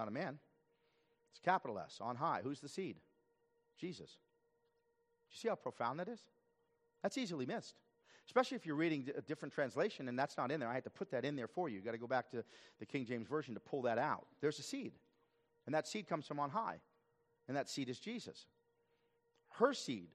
Not 0.00 0.08
a 0.08 0.12
man. 0.12 0.38
It's 1.30 1.40
capital 1.40 1.78
S, 1.78 1.98
on 2.00 2.16
high. 2.16 2.40
Who's 2.42 2.58
the 2.58 2.70
seed? 2.70 2.96
Jesus. 3.78 4.12
Do 5.28 5.34
you 5.34 5.38
see 5.38 5.48
how 5.48 5.56
profound 5.56 6.00
that 6.00 6.08
is? 6.08 6.20
That's 7.02 7.18
easily 7.18 7.44
missed. 7.44 7.74
Especially 8.26 8.56
if 8.56 8.64
you're 8.64 8.76
reading 8.76 9.10
a 9.14 9.20
different 9.20 9.52
translation 9.52 10.08
and 10.08 10.18
that's 10.18 10.38
not 10.38 10.50
in 10.50 10.58
there. 10.58 10.70
I 10.70 10.72
had 10.72 10.84
to 10.84 10.90
put 10.90 11.10
that 11.10 11.26
in 11.26 11.36
there 11.36 11.48
for 11.48 11.68
you. 11.68 11.76
You've 11.76 11.84
got 11.84 11.92
to 11.92 11.98
go 11.98 12.06
back 12.06 12.30
to 12.30 12.42
the 12.78 12.86
King 12.86 13.04
James 13.04 13.28
Version 13.28 13.52
to 13.52 13.60
pull 13.60 13.82
that 13.82 13.98
out. 13.98 14.26
There's 14.40 14.58
a 14.58 14.62
seed. 14.62 14.92
And 15.66 15.74
that 15.74 15.86
seed 15.86 16.08
comes 16.08 16.26
from 16.26 16.40
on 16.40 16.48
high. 16.48 16.80
And 17.46 17.54
that 17.54 17.68
seed 17.68 17.90
is 17.90 17.98
Jesus. 18.00 18.46
her 19.58 19.74
seed, 19.74 20.08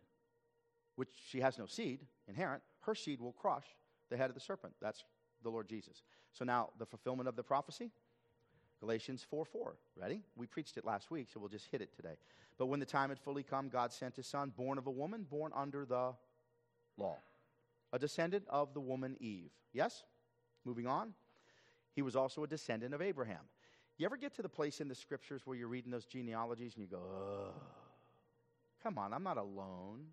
which 0.95 1.09
she 1.29 1.41
has 1.41 1.57
no 1.57 1.65
seed 1.65 2.01
inherent, 2.27 2.63
her 2.81 2.95
seed 2.95 3.21
will 3.21 3.33
crush 3.33 3.65
the 4.09 4.17
head 4.17 4.29
of 4.29 4.33
the 4.33 4.41
serpent. 4.41 4.73
That's 4.81 5.03
the 5.43 5.49
Lord 5.49 5.67
Jesus. 5.67 6.03
So 6.33 6.45
now 6.45 6.69
the 6.79 6.85
fulfillment 6.85 7.29
of 7.29 7.35
the 7.35 7.43
prophecy, 7.43 7.91
Galatians 8.79 9.25
4 9.29 9.46
4. 9.46 9.75
Ready? 9.96 10.22
We 10.36 10.48
preached 10.48 10.77
it 10.77 10.86
last 10.86 11.12
week, 11.12 11.27
so 11.34 11.39
we'll 11.39 11.50
just 11.50 11.67
hit 11.72 11.82
it 11.82 11.96
today. 11.96 12.17
But 12.58 12.67
when 12.67 12.79
the 12.79 12.86
time 12.86 13.10
had 13.10 13.20
fully 13.20 13.44
come, 13.44 13.70
God 13.70 13.91
sent 13.91 14.15
his 14.15 14.27
son, 14.27 14.53
born 14.55 14.77
of 14.77 14.88
a 14.88 14.91
woman, 14.91 15.25
born 15.29 15.51
under 15.55 15.86
the 15.86 16.13
law, 16.98 17.17
a 17.91 18.00
descendant 18.00 18.46
of 18.50 18.74
the 18.74 18.79
woman 18.79 19.17
Eve. 19.20 19.51
Yes? 19.74 20.03
Moving 20.63 20.88
on. 20.88 21.13
He 21.94 22.01
was 22.01 22.15
also 22.15 22.44
a 22.44 22.48
descendant 22.48 22.94
of 22.94 23.01
Abraham. 23.01 23.44
You 23.98 24.05
ever 24.05 24.17
get 24.17 24.36
to 24.36 24.41
the 24.41 24.50
place 24.50 24.82
in 24.82 24.89
the 24.89 24.96
scriptures 24.96 25.41
where 25.46 25.55
you're 25.55 25.70
reading 25.70 25.91
those 25.91 26.05
genealogies 26.05 26.74
and 26.75 26.82
you 26.82 26.89
go, 26.89 27.53
come 28.84 28.98
on, 28.98 29.13
I'm 29.13 29.24
not 29.24 29.38
alone. 29.38 30.08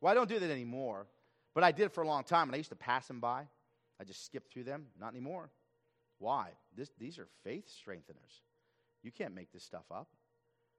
Well, 0.00 0.10
I 0.10 0.14
don't 0.14 0.28
do 0.28 0.38
that 0.38 0.50
anymore, 0.50 1.06
but 1.54 1.62
I 1.62 1.72
did 1.72 1.92
for 1.92 2.02
a 2.02 2.06
long 2.06 2.24
time, 2.24 2.48
and 2.48 2.54
I 2.54 2.58
used 2.58 2.70
to 2.70 2.76
pass 2.76 3.06
them 3.06 3.20
by. 3.20 3.46
I 4.00 4.04
just 4.04 4.24
skipped 4.24 4.50
through 4.50 4.64
them. 4.64 4.86
Not 4.98 5.10
anymore. 5.10 5.50
Why? 6.22 6.50
This, 6.76 6.92
these 7.00 7.18
are 7.18 7.26
faith 7.42 7.68
strengtheners. 7.68 8.42
You 9.02 9.10
can't 9.10 9.34
make 9.34 9.52
this 9.52 9.64
stuff 9.64 9.86
up. 9.90 10.06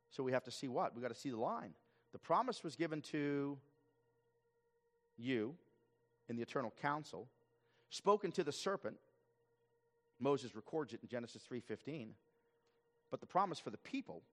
So 0.09 0.23
we 0.23 0.31
have 0.31 0.45
to 0.45 0.51
see 0.51 0.69
what? 0.69 0.95
we 0.95 1.01
got 1.01 1.09
to 1.09 1.19
see 1.19 1.31
the 1.31 1.38
line. 1.38 1.73
The 2.13 2.19
promise 2.19 2.63
was 2.63 2.77
given 2.77 3.01
to 3.12 3.57
you 5.17 5.55
in 6.29 6.38
the 6.38 6.41
eternal 6.41 6.73
counsel, 6.81 7.27
spoken 7.89 8.31
to 8.31 8.43
the 8.45 8.53
serpent. 8.53 8.95
Moses 10.17 10.55
records 10.55 10.93
it 10.93 11.01
in 11.03 11.09
Genesis 11.09 11.43
3:15. 11.51 12.13
But 13.12 13.19
the 13.19 13.27
promise 13.27 13.59
for 13.59 13.69
the 13.69 13.77
people 13.77 14.23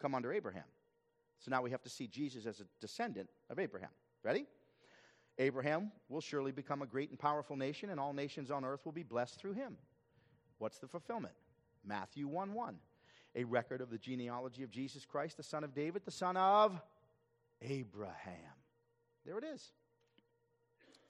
come 0.00 0.14
under 0.14 0.32
Abraham. 0.32 0.68
So 1.40 1.50
now 1.50 1.62
we 1.62 1.70
have 1.72 1.82
to 1.82 1.90
see 1.90 2.06
Jesus 2.06 2.46
as 2.46 2.60
a 2.60 2.64
descendant 2.80 3.28
of 3.50 3.58
Abraham. 3.58 3.90
Ready? 4.22 4.46
Abraham 5.38 5.90
will 6.08 6.20
surely 6.20 6.52
become 6.52 6.80
a 6.80 6.86
great 6.86 7.10
and 7.10 7.18
powerful 7.18 7.56
nation, 7.56 7.90
and 7.90 7.98
all 7.98 8.12
nations 8.12 8.52
on 8.52 8.64
earth 8.64 8.84
will 8.84 8.92
be 8.92 9.02
blessed 9.02 9.40
through 9.40 9.54
him. 9.54 9.76
What's 10.58 10.78
the 10.78 10.86
fulfillment? 10.86 11.34
Matthew 11.84 12.26
1 12.26 12.54
1. 12.54 12.76
A 13.36 13.44
record 13.44 13.80
of 13.80 13.90
the 13.90 13.98
genealogy 13.98 14.62
of 14.62 14.70
Jesus 14.70 15.04
Christ, 15.04 15.36
the 15.36 15.42
son 15.42 15.64
of 15.64 15.74
David, 15.74 16.02
the 16.04 16.10
son 16.10 16.36
of 16.36 16.80
Abraham. 17.60 18.54
There 19.26 19.38
it 19.38 19.44
is. 19.44 19.72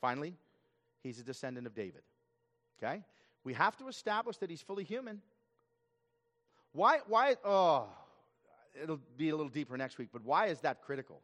Finally, 0.01 0.35
he's 1.03 1.21
a 1.21 1.23
descendant 1.23 1.67
of 1.67 1.75
David. 1.75 2.03
Okay? 2.79 3.03
We 3.43 3.53
have 3.55 3.77
to 3.79 3.89
establish 3.89 4.39
that 4.39 4.49
he's 4.51 4.63
fully 4.63 4.85
human. 4.85 5.21
Why, 6.73 7.01
why, 7.07 7.37
oh, 7.45 7.89
it'll 8.83 9.01
be 9.17 9.29
a 9.29 9.37
little 9.37 9.51
deeper 9.51 9.77
next 9.77 9.99
week, 9.99 10.09
but 10.13 10.25
why 10.25 10.47
is 10.47 10.61
that 10.61 10.83
critical? 10.83 11.21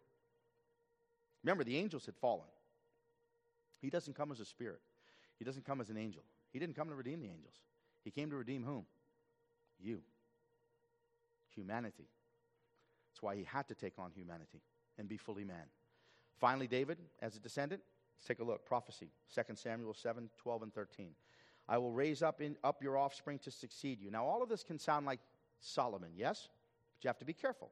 Remember, 1.42 1.64
the 1.64 1.76
angels 1.76 2.06
had 2.06 2.14
fallen. 2.16 2.46
He 3.80 3.90
doesn't 3.90 4.14
come 4.14 4.30
as 4.30 4.40
a 4.40 4.44
spirit, 4.44 4.80
he 5.38 5.44
doesn't 5.44 5.64
come 5.64 5.80
as 5.80 5.88
an 5.88 5.96
angel. 5.96 6.22
He 6.52 6.58
didn't 6.58 6.74
come 6.74 6.88
to 6.88 6.94
redeem 6.96 7.20
the 7.20 7.28
angels. 7.28 7.54
He 8.02 8.10
came 8.10 8.30
to 8.30 8.36
redeem 8.36 8.64
whom? 8.64 8.84
You. 9.78 10.00
Humanity. 11.54 12.08
That's 13.10 13.22
why 13.22 13.36
he 13.36 13.44
had 13.44 13.68
to 13.68 13.74
take 13.74 13.98
on 13.98 14.12
humanity 14.12 14.62
and 14.98 15.08
be 15.08 15.16
fully 15.16 15.44
man. 15.44 15.66
Finally, 16.38 16.68
David, 16.68 16.98
as 17.20 17.36
a 17.36 17.40
descendant, 17.40 17.82
let's 18.16 18.26
take 18.26 18.40
a 18.40 18.44
look. 18.44 18.64
Prophecy, 18.64 19.10
2 19.34 19.42
Samuel 19.54 19.94
7 19.94 20.30
12 20.38 20.62
and 20.62 20.72
13. 20.72 21.10
I 21.68 21.78
will 21.78 21.92
raise 21.92 22.22
up, 22.22 22.40
in, 22.40 22.56
up 22.64 22.82
your 22.82 22.96
offspring 22.96 23.38
to 23.40 23.50
succeed 23.50 24.00
you. 24.00 24.10
Now, 24.10 24.24
all 24.24 24.42
of 24.42 24.48
this 24.48 24.64
can 24.64 24.78
sound 24.78 25.06
like 25.06 25.20
Solomon, 25.60 26.10
yes? 26.16 26.48
But 26.96 27.04
you 27.04 27.08
have 27.08 27.18
to 27.18 27.24
be 27.24 27.32
careful. 27.32 27.70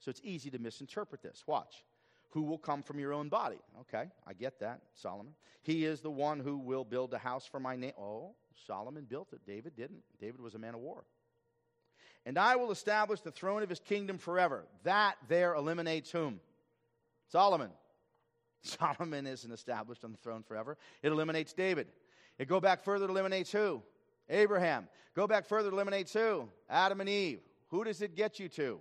So 0.00 0.10
it's 0.10 0.20
easy 0.24 0.50
to 0.50 0.58
misinterpret 0.58 1.22
this. 1.22 1.44
Watch. 1.46 1.84
Who 2.30 2.42
will 2.42 2.58
come 2.58 2.82
from 2.82 2.98
your 2.98 3.12
own 3.12 3.28
body? 3.28 3.58
Okay, 3.80 4.08
I 4.26 4.32
get 4.34 4.60
that, 4.60 4.80
Solomon. 4.94 5.34
He 5.62 5.84
is 5.84 6.00
the 6.00 6.10
one 6.10 6.40
who 6.40 6.58
will 6.58 6.84
build 6.84 7.12
a 7.12 7.18
house 7.18 7.44
for 7.44 7.60
my 7.60 7.76
name. 7.76 7.92
Oh, 7.98 8.34
Solomon 8.66 9.04
built 9.08 9.32
it. 9.32 9.40
David 9.46 9.76
didn't. 9.76 10.02
David 10.20 10.40
was 10.40 10.54
a 10.54 10.58
man 10.58 10.74
of 10.74 10.80
war. 10.80 11.04
And 12.26 12.38
I 12.38 12.56
will 12.56 12.70
establish 12.70 13.20
the 13.20 13.30
throne 13.30 13.62
of 13.62 13.68
his 13.68 13.80
kingdom 13.80 14.18
forever. 14.18 14.66
That 14.84 15.16
there 15.28 15.54
eliminates 15.54 16.10
whom? 16.10 16.40
Solomon. 17.28 17.70
Solomon 18.62 19.26
isn't 19.26 19.50
established 19.50 20.04
on 20.04 20.12
the 20.12 20.18
throne 20.18 20.42
forever. 20.42 20.76
It 21.02 21.08
eliminates 21.08 21.52
David. 21.52 21.88
It 22.38 22.48
go 22.48 22.60
back 22.60 22.82
further, 22.82 23.06
it 23.06 23.10
eliminates 23.10 23.50
who? 23.50 23.82
Abraham. 24.28 24.88
Go 25.16 25.26
back 25.26 25.46
further, 25.46 25.68
it 25.68 25.74
eliminates 25.74 26.12
who? 26.12 26.48
Adam 26.68 27.00
and 27.00 27.08
Eve. 27.08 27.40
Who 27.68 27.84
does 27.84 28.02
it 28.02 28.16
get 28.16 28.38
you 28.38 28.48
to? 28.50 28.80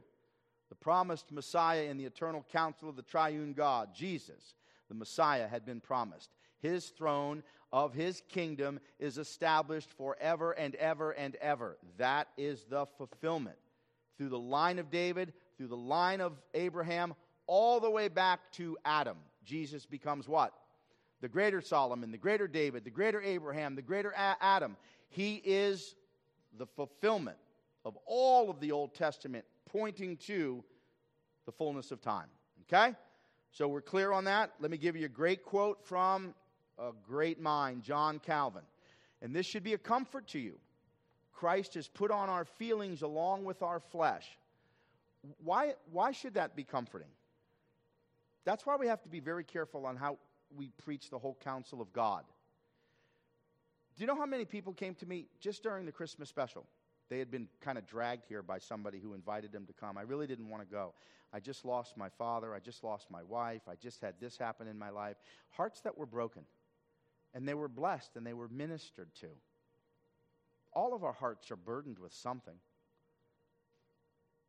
The 0.70 0.76
promised 0.76 1.32
Messiah 1.32 1.84
in 1.84 1.98
the 1.98 2.06
eternal 2.06 2.46
counsel 2.52 2.90
of 2.90 2.96
the 2.96 3.02
triune 3.02 3.54
God, 3.54 3.90
Jesus. 3.94 4.56
The 4.88 4.96
Messiah 4.96 5.48
had 5.48 5.66
been 5.66 5.82
promised. 5.82 6.30
His 6.62 6.90
throne 6.90 7.44
of 7.72 7.94
his 7.94 8.22
kingdom 8.30 8.80
is 9.00 9.18
established 9.18 9.92
forever 9.94 10.52
and 10.52 10.76
ever 10.76 11.12
and 11.12 11.36
ever. 11.38 11.78
That 11.98 12.28
is 12.38 12.66
the 12.66 12.86
fulfillment. 12.98 13.58
Through 14.18 14.30
the 14.30 14.40
line 14.40 14.80
of 14.80 14.90
David, 14.90 15.34
through 15.58 15.68
the 15.68 15.78
line 15.78 16.22
of 16.22 16.34
Abraham, 16.54 17.14
all 17.48 17.80
the 17.80 17.90
way 17.90 18.08
back 18.08 18.52
to 18.54 18.78
Adam. 18.86 19.18
Jesus 19.44 19.86
becomes 19.86 20.28
what? 20.28 20.54
the 21.22 21.28
greater 21.28 21.62
Solomon, 21.62 22.12
the 22.12 22.18
greater 22.18 22.48
David, 22.48 22.84
the 22.84 22.90
greater 22.90 23.22
Abraham, 23.22 23.76
the 23.76 23.82
greater 23.82 24.12
A- 24.12 24.38
Adam. 24.42 24.78
He 25.10 25.42
is 25.44 25.96
the 26.58 26.66
fulfillment 26.66 27.38
of 27.86 27.98
all 28.06 28.50
of 28.50 28.60
the 28.60 28.72
Old 28.72 28.94
Testament, 28.94 29.46
pointing 29.66 30.18
to 30.18 30.64
the 31.46 31.52
fullness 31.52 31.92
of 31.92 32.02
time. 32.02 32.28
Okay? 32.64 32.96
So 33.52 33.68
we're 33.68 33.82
clear 33.82 34.12
on 34.12 34.26
that. 34.26 34.52
Let 34.60 34.72
me 34.72 34.78
give 34.78 34.96
you 34.96 35.06
a 35.06 35.10
great 35.10 35.44
quote 35.44 35.84
from 35.86 36.36
a 36.78 36.92
great 37.08 37.42
mind, 37.42 37.84
John 37.84 38.20
Calvin. 38.20 38.64
And 39.22 39.36
this 39.36 39.46
should 39.46 39.64
be 39.64 39.74
a 39.74 39.78
comfort 39.78 40.28
to 40.30 40.40
you. 40.40 40.60
Christ 41.34 41.74
has 41.76 41.88
put 41.88 42.12
on 42.12 42.30
our 42.30 42.46
feelings 42.46 43.02
along 43.02 43.46
with 43.46 43.62
our 43.62 43.80
flesh. 43.80 44.28
Why, 45.44 45.74
why 45.92 46.12
should 46.12 46.36
that 46.36 46.56
be 46.56 46.64
comforting? 46.64 47.10
That's 48.46 48.66
why 48.66 48.76
we 48.78 48.88
have 48.88 49.02
to 49.04 49.10
be 49.10 49.20
very 49.20 49.44
careful 49.44 49.86
on 49.86 49.96
how 49.96 50.18
we 50.56 50.70
preach 50.84 51.10
the 51.10 51.20
whole 51.20 51.38
counsel 51.44 51.82
of 51.82 51.92
God. 51.94 52.24
Do 53.96 54.04
you 54.04 54.08
know 54.08 54.16
how 54.16 54.26
many 54.26 54.46
people 54.46 54.74
came 54.74 54.96
to 54.96 55.06
me 55.06 55.28
just 55.40 55.62
during 55.64 55.86
the 55.86 55.92
Christmas 55.92 56.30
special? 56.30 56.66
They 57.10 57.20
had 57.20 57.32
been 57.32 57.48
kind 57.62 57.78
of 57.78 57.88
dragged 57.88 58.26
here 58.28 58.44
by 58.44 58.60
somebody 58.60 59.00
who 59.00 59.14
invited 59.14 59.52
them 59.52 59.66
to 59.66 59.74
come. 59.74 59.98
I 59.98 60.04
really 60.04 60.28
didn't 60.28 60.50
want 60.50 60.64
to 60.64 60.70
go. 60.70 60.94
I 61.34 61.40
just 61.40 61.66
lost 61.66 61.98
my 61.98 62.10
father. 62.10 62.54
I 62.54 62.60
just 62.60 62.84
lost 62.84 63.10
my 63.10 63.24
wife. 63.24 63.62
I 63.68 63.76
just 63.76 64.02
had 64.02 64.16
this 64.20 64.38
happen 64.38 64.68
in 64.68 64.78
my 64.78 64.90
life. 64.90 65.18
Hearts 65.52 65.82
that 65.82 65.98
were 65.98 66.06
broken. 66.06 66.44
And 67.34 67.48
they 67.48 67.54
were 67.54 67.68
blessed 67.68 68.16
and 68.16 68.26
they 68.26 68.34
were 68.34 68.48
ministered 68.48 69.14
to. 69.22 69.28
All 70.74 70.94
of 70.94 71.04
our 71.04 71.14
hearts 71.14 71.52
are 71.52 71.56
burdened 71.56 72.00
with 72.00 72.14
something. 72.14 72.56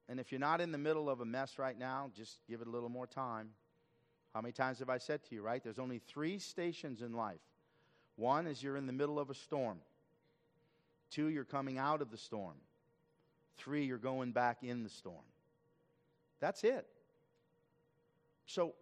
And 0.09 0.19
if 0.19 0.33
you're 0.33 0.41
not 0.41 0.61
in 0.61 0.73
the 0.73 0.79
middle 0.79 1.09
of 1.09 1.21
a 1.21 1.25
mess 1.25 1.59
right 1.59 1.79
now, 1.79 2.11
just 2.15 2.41
give 2.49 2.61
it 2.61 2.67
a 2.67 2.71
little 2.71 2.89
more 2.89 3.07
time. 3.07 3.51
How 4.35 4.41
many 4.41 4.53
times 4.53 4.79
have 4.81 4.91
I 4.91 4.99
said 4.99 5.23
to 5.25 5.35
you, 5.35 5.43
right? 5.43 5.63
There's 5.63 5.79
only 5.79 5.99
three 5.99 6.39
stations 6.39 7.01
in 7.01 7.13
life. 7.13 7.41
One 8.17 8.47
is 8.47 8.63
you're 8.63 8.77
in 8.77 8.87
the 8.87 8.93
middle 8.93 9.19
of 9.19 9.31
a 9.31 9.35
storm. 9.35 9.79
Two, 11.11 11.27
you're 11.27 11.45
coming 11.45 11.79
out 11.79 12.01
of 12.01 12.11
the 12.11 12.17
storm. 12.17 12.57
Three, 13.57 13.85
you're 13.85 13.99
going 13.99 14.33
back 14.33 14.63
in 14.63 14.83
the 14.83 14.89
storm. 14.89 15.25
That's 16.41 16.65
it. 16.65 16.87
So, 18.47 18.75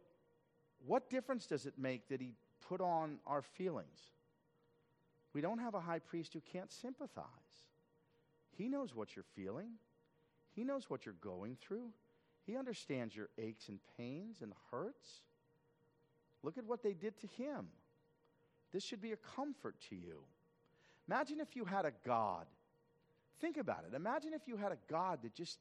what 0.87 1.11
difference 1.11 1.47
does 1.47 1.67
it 1.67 1.75
make 1.77 2.09
that 2.09 2.21
he 2.21 2.33
put 2.69 2.81
on 2.81 3.19
our 3.27 3.43
feelings? 3.43 3.99
We 5.35 5.41
don't 5.41 5.59
have 5.59 5.75
a 5.75 5.81
high 5.81 5.99
priest 5.99 6.33
who 6.33 6.41
can't 6.41 6.71
sympathize. 6.71 7.25
He 8.57 8.69
knows 8.69 8.95
what 8.95 9.15
you're 9.15 9.25
feeling, 9.35 9.73
he 10.55 10.65
knows 10.65 10.89
what 10.89 11.05
you're 11.05 11.15
going 11.21 11.57
through, 11.61 11.91
he 12.47 12.57
understands 12.57 13.15
your 13.15 13.29
aches 13.39 13.69
and 13.69 13.79
pains 13.97 14.39
and 14.43 14.53
hurts. 14.71 15.23
Look 16.43 16.57
at 16.57 16.65
what 16.65 16.83
they 16.83 16.95
did 16.95 17.19
to 17.21 17.27
him. 17.27 17.67
This 18.73 18.85
should 18.85 19.01
be 19.01 19.13
a 19.13 19.17
comfort 19.17 19.77
to 19.91 19.97
you. 19.97 20.23
Imagine 21.09 21.41
if 21.41 21.57
you 21.57 21.65
had 21.65 21.85
a 21.85 21.93
God. 22.07 22.47
Think 23.41 23.57
about 23.57 23.85
it. 23.91 23.95
Imagine 23.95 24.35
if 24.35 24.43
you 24.47 24.57
had 24.57 24.73
a 24.73 24.79
God 24.91 25.21
that 25.23 25.35
just 25.35 25.59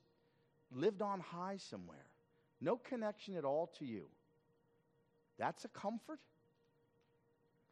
lived 0.71 1.01
on 1.01 1.19
high 1.19 1.57
somewhere, 1.57 2.05
no 2.59 2.75
connection 2.75 3.35
at 3.35 3.45
all 3.45 3.71
to 3.79 3.85
you. 3.85 4.05
That's 5.37 5.63
a 5.65 5.69
comfort. 5.69 6.19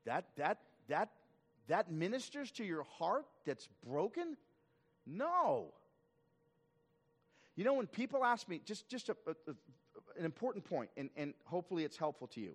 That 0.05 0.25
that 0.37 0.59
that 0.87 1.09
that 1.67 1.91
ministers 1.91 2.51
to 2.51 2.63
your 2.63 2.83
heart 2.83 3.25
that's 3.45 3.67
broken? 3.85 4.37
No. 5.05 5.73
You 7.55 7.63
know, 7.63 7.73
when 7.73 7.87
people 7.87 8.23
ask 8.23 8.47
me, 8.49 8.61
just, 8.65 8.89
just 8.89 9.09
a, 9.09 9.15
a, 9.27 9.51
an 10.19 10.25
important 10.25 10.65
point, 10.65 10.89
and, 10.97 11.09
and 11.15 11.33
hopefully 11.45 11.83
it's 11.83 11.97
helpful 11.97 12.27
to 12.27 12.41
you. 12.41 12.51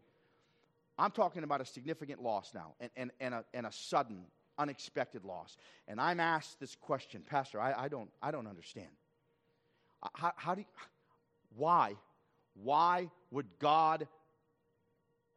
I'm 0.98 1.10
talking 1.10 1.42
about 1.42 1.62
a 1.62 1.64
significant 1.64 2.22
loss 2.22 2.52
now 2.54 2.74
and, 2.80 2.90
and, 2.96 3.10
and, 3.18 3.34
a, 3.34 3.44
and 3.54 3.66
a 3.66 3.72
sudden, 3.72 4.24
unexpected 4.60 5.24
loss. 5.24 5.56
And 5.88 6.00
I'm 6.00 6.20
asked 6.20 6.60
this 6.60 6.76
question, 6.76 7.22
Pastor, 7.26 7.60
I, 7.60 7.84
I, 7.84 7.88
don't, 7.88 8.10
I 8.22 8.30
don't 8.30 8.46
understand. 8.46 8.90
Uh, 10.02 10.08
how, 10.12 10.32
how 10.36 10.54
do 10.54 10.60
you, 10.60 10.66
why? 11.56 11.94
Why 12.62 13.10
would 13.30 13.46
God 13.58 14.06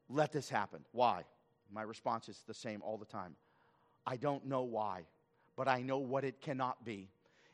let 0.09 0.31
this 0.31 0.49
happen? 0.49 0.81
Why? 0.91 1.23
My 1.71 1.81
response 1.81 2.27
is 2.29 2.43
the 2.45 2.53
same 2.53 2.81
all 2.83 2.97
the 2.97 3.05
time. 3.05 3.35
I 4.05 4.17
don't 4.17 4.45
know 4.45 4.63
why, 4.63 5.05
but 5.55 5.67
I 5.67 5.81
know 5.81 5.97
what 5.97 6.25
it 6.25 6.41
cannot 6.41 6.83
be. 6.83 7.09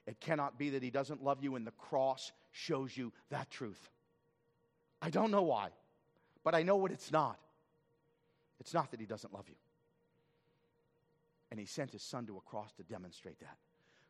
It 0.07 0.19
cannot 0.19 0.57
be 0.57 0.71
that 0.71 0.81
He 0.81 0.89
doesn't 0.89 1.23
love 1.23 1.43
you, 1.43 1.55
and 1.55 1.67
the 1.67 1.71
cross 1.71 2.31
shows 2.51 2.97
you 2.97 3.13
that 3.29 3.51
truth. 3.51 3.89
I 5.01 5.11
don't 5.11 5.29
know 5.29 5.43
why, 5.43 5.69
but 6.43 6.55
I 6.55 6.63
know 6.63 6.77
what 6.77 6.91
it's 6.91 7.11
not. 7.11 7.37
It's 8.59 8.73
not 8.73 8.89
that 8.91 8.99
He 8.99 9.05
doesn't 9.05 9.33
love 9.33 9.47
you. 9.47 9.55
And 11.51 11.59
He 11.59 11.65
sent 11.65 11.91
His 11.91 12.03
Son 12.03 12.25
to 12.27 12.37
a 12.37 12.41
cross 12.41 12.71
to 12.73 12.83
demonstrate 12.83 13.39
that. 13.39 13.57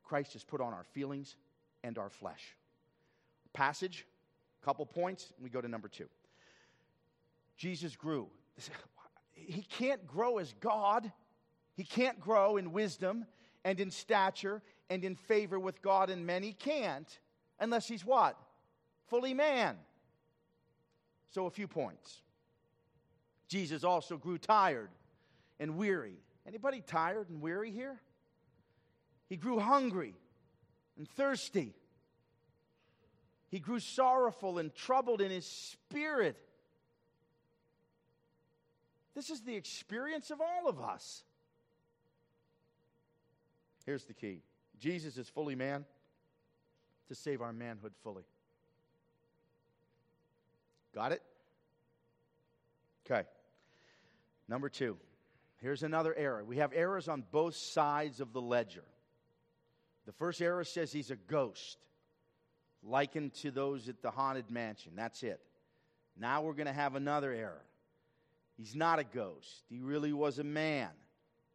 Christ 0.03 0.34
has 0.34 0.43
put 0.43 0.62
on 0.62 0.74
our 0.74 0.84
feelings 0.84 1.36
and 1.84 1.98
our 1.98 2.10
flesh. 2.10 2.55
Passage, 3.53 4.05
couple 4.63 4.86
points, 4.86 5.31
and 5.36 5.43
we 5.43 5.50
go 5.50 5.62
to 5.62 5.67
number 5.67 5.88
two. 5.88 6.08
Jesus 7.58 7.96
grew. 7.96 8.27
He 9.41 9.62
can't 9.62 10.05
grow 10.05 10.38
as 10.38 10.53
God. 10.60 11.10
He 11.74 11.86
can't 11.86 12.19
grow 12.19 12.58
in 12.58 12.74
wisdom 12.74 13.25
and 13.63 13.79
in 13.79 13.89
stature 13.89 14.62
and 14.89 15.03
in 15.05 15.15
favor 15.15 15.58
with 15.58 15.81
God 15.81 16.10
and 16.10 16.25
men. 16.25 16.43
He 16.43 16.51
can't 16.51 17.08
unless 17.60 17.88
he's 17.88 18.05
what? 18.05 18.38
Fully 19.08 19.34
man. 19.34 19.77
So, 21.31 21.46
a 21.46 21.50
few 21.50 21.67
points. 21.67 22.22
Jesus 23.48 23.84
also 23.84 24.17
grew 24.17 24.38
tired 24.38 24.89
and 25.60 25.77
weary. 25.77 26.17
Anybody 26.48 26.81
tired 26.81 27.29
and 27.29 27.41
weary 27.41 27.72
here? 27.72 28.00
He 29.27 29.38
grew 29.38 29.60
hungry 29.60 30.15
and 30.98 31.08
thirsty. 31.08 31.74
He 33.50 33.60
grew 33.60 33.79
sorrowful 33.79 34.60
and 34.60 34.74
troubled 34.74 35.22
in 35.22 35.31
his 35.31 35.46
spirit. 35.46 36.38
This 39.15 39.29
is 39.29 39.41
the 39.41 39.55
experience 39.55 40.31
of 40.31 40.39
all 40.41 40.69
of 40.69 40.79
us. 40.79 41.24
Here's 43.86 44.05
the 44.05 44.13
key 44.13 44.41
Jesus 44.79 45.17
is 45.17 45.27
fully 45.27 45.55
man 45.55 45.86
to 47.08 47.15
save 47.15 47.41
our 47.41 47.51
manhood 47.51 47.93
fully. 48.03 48.24
Got 50.93 51.12
it? 51.12 51.22
Okay. 53.05 53.27
Number 54.48 54.69
two. 54.69 54.98
Here's 55.61 55.83
another 55.83 56.15
error. 56.15 56.43
We 56.43 56.57
have 56.57 56.71
errors 56.73 57.07
on 57.07 57.23
both 57.31 57.55
sides 57.55 58.21
of 58.21 58.33
the 58.33 58.41
ledger. 58.41 58.83
The 60.05 60.13
first 60.13 60.41
error 60.41 60.63
says 60.63 60.91
he's 60.91 61.11
a 61.11 61.15
ghost, 61.15 61.77
likened 62.81 63.33
to 63.35 63.51
those 63.51 63.89
at 63.89 64.01
the 64.01 64.09
haunted 64.09 64.49
mansion. 64.49 64.93
That's 64.95 65.21
it. 65.23 65.41
Now 66.17 66.41
we're 66.41 66.53
going 66.53 66.67
to 66.67 66.73
have 66.73 66.95
another 66.95 67.31
error. 67.31 67.63
He's 68.57 68.75
not 68.75 68.99
a 68.99 69.03
ghost. 69.03 69.63
He 69.69 69.79
really 69.79 70.13
was 70.13 70.39
a 70.39 70.43
man, 70.43 70.89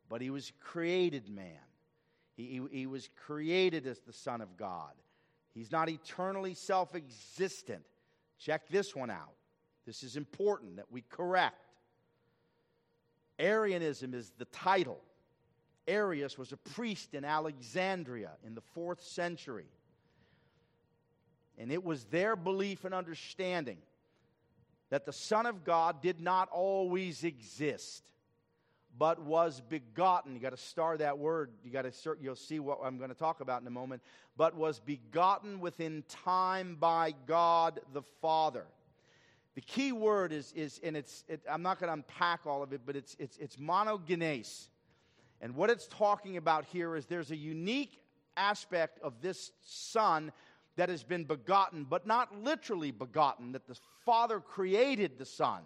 but 0.08 0.20
he 0.20 0.30
was 0.30 0.52
created 0.60 1.28
man. 1.28 1.58
He, 2.36 2.44
he, 2.46 2.78
he 2.78 2.86
was 2.86 3.08
created 3.26 3.86
as 3.86 4.00
the 4.00 4.12
Son 4.12 4.40
of 4.40 4.56
God. 4.56 4.92
He's 5.52 5.70
not 5.70 5.88
eternally 5.88 6.54
self 6.54 6.94
existent. 6.94 7.84
Check 8.38 8.68
this 8.68 8.94
one 8.94 9.10
out. 9.10 9.34
This 9.86 10.02
is 10.02 10.16
important 10.16 10.76
that 10.76 10.90
we 10.90 11.02
correct. 11.02 11.63
Arianism 13.38 14.14
is 14.14 14.32
the 14.38 14.44
title. 14.46 15.00
Arius 15.86 16.38
was 16.38 16.52
a 16.52 16.56
priest 16.56 17.14
in 17.14 17.24
Alexandria 17.24 18.30
in 18.46 18.54
the 18.54 18.60
fourth 18.60 19.02
century. 19.02 19.66
And 21.58 21.70
it 21.70 21.84
was 21.84 22.04
their 22.04 22.36
belief 22.36 22.84
and 22.84 22.94
understanding 22.94 23.78
that 24.90 25.06
the 25.06 25.12
Son 25.12 25.46
of 25.46 25.64
God 25.64 26.02
did 26.02 26.20
not 26.20 26.48
always 26.50 27.24
exist, 27.24 28.04
but 28.98 29.20
was 29.20 29.60
begotten. 29.60 30.34
You 30.34 30.40
got 30.40 30.50
to 30.50 30.56
star 30.56 30.96
that 30.98 31.18
word. 31.18 31.50
You 31.64 31.70
got 31.70 31.82
to 31.82 32.16
you'll 32.20 32.36
see 32.36 32.60
what 32.60 32.78
I'm 32.82 32.98
going 32.98 33.10
to 33.10 33.16
talk 33.16 33.40
about 33.40 33.60
in 33.60 33.66
a 33.66 33.70
moment. 33.70 34.02
But 34.36 34.54
was 34.54 34.80
begotten 34.80 35.60
within 35.60 36.04
time 36.08 36.76
by 36.78 37.14
God 37.26 37.80
the 37.92 38.02
Father. 38.20 38.66
The 39.54 39.60
key 39.60 39.92
word 39.92 40.32
is, 40.32 40.52
is 40.56 40.80
and 40.82 40.96
it's, 40.96 41.24
it, 41.28 41.40
I'm 41.48 41.62
not 41.62 41.78
going 41.78 41.88
to 41.88 41.94
unpack 41.94 42.40
all 42.46 42.62
of 42.62 42.72
it, 42.72 42.80
but 42.84 42.96
it's, 42.96 43.16
it's, 43.18 43.36
it's 43.38 43.56
monogenes. 43.56 44.68
And 45.40 45.54
what 45.54 45.70
it's 45.70 45.86
talking 45.86 46.36
about 46.36 46.64
here 46.64 46.96
is 46.96 47.06
there's 47.06 47.30
a 47.30 47.36
unique 47.36 48.00
aspect 48.36 48.98
of 49.00 49.20
this 49.20 49.52
son 49.62 50.32
that 50.76 50.88
has 50.88 51.04
been 51.04 51.24
begotten, 51.24 51.86
but 51.88 52.06
not 52.06 52.36
literally 52.42 52.90
begotten, 52.90 53.52
that 53.52 53.66
the 53.66 53.78
Father 54.04 54.40
created 54.40 55.18
the 55.18 55.24
Son. 55.24 55.62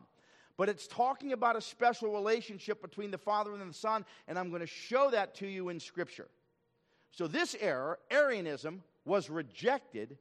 But 0.58 0.68
it's 0.68 0.86
talking 0.86 1.32
about 1.32 1.56
a 1.56 1.60
special 1.60 2.12
relationship 2.12 2.82
between 2.82 3.10
the 3.10 3.18
Father 3.18 3.52
and 3.54 3.70
the 3.70 3.74
Son, 3.74 4.04
and 4.26 4.38
I'm 4.38 4.50
going 4.50 4.60
to 4.60 4.66
show 4.66 5.10
that 5.10 5.34
to 5.36 5.46
you 5.46 5.68
in 5.70 5.80
Scripture. 5.80 6.28
So, 7.10 7.26
this 7.26 7.56
error, 7.58 7.98
Arianism, 8.10 8.82
was 9.04 9.30
rejected 9.30 10.18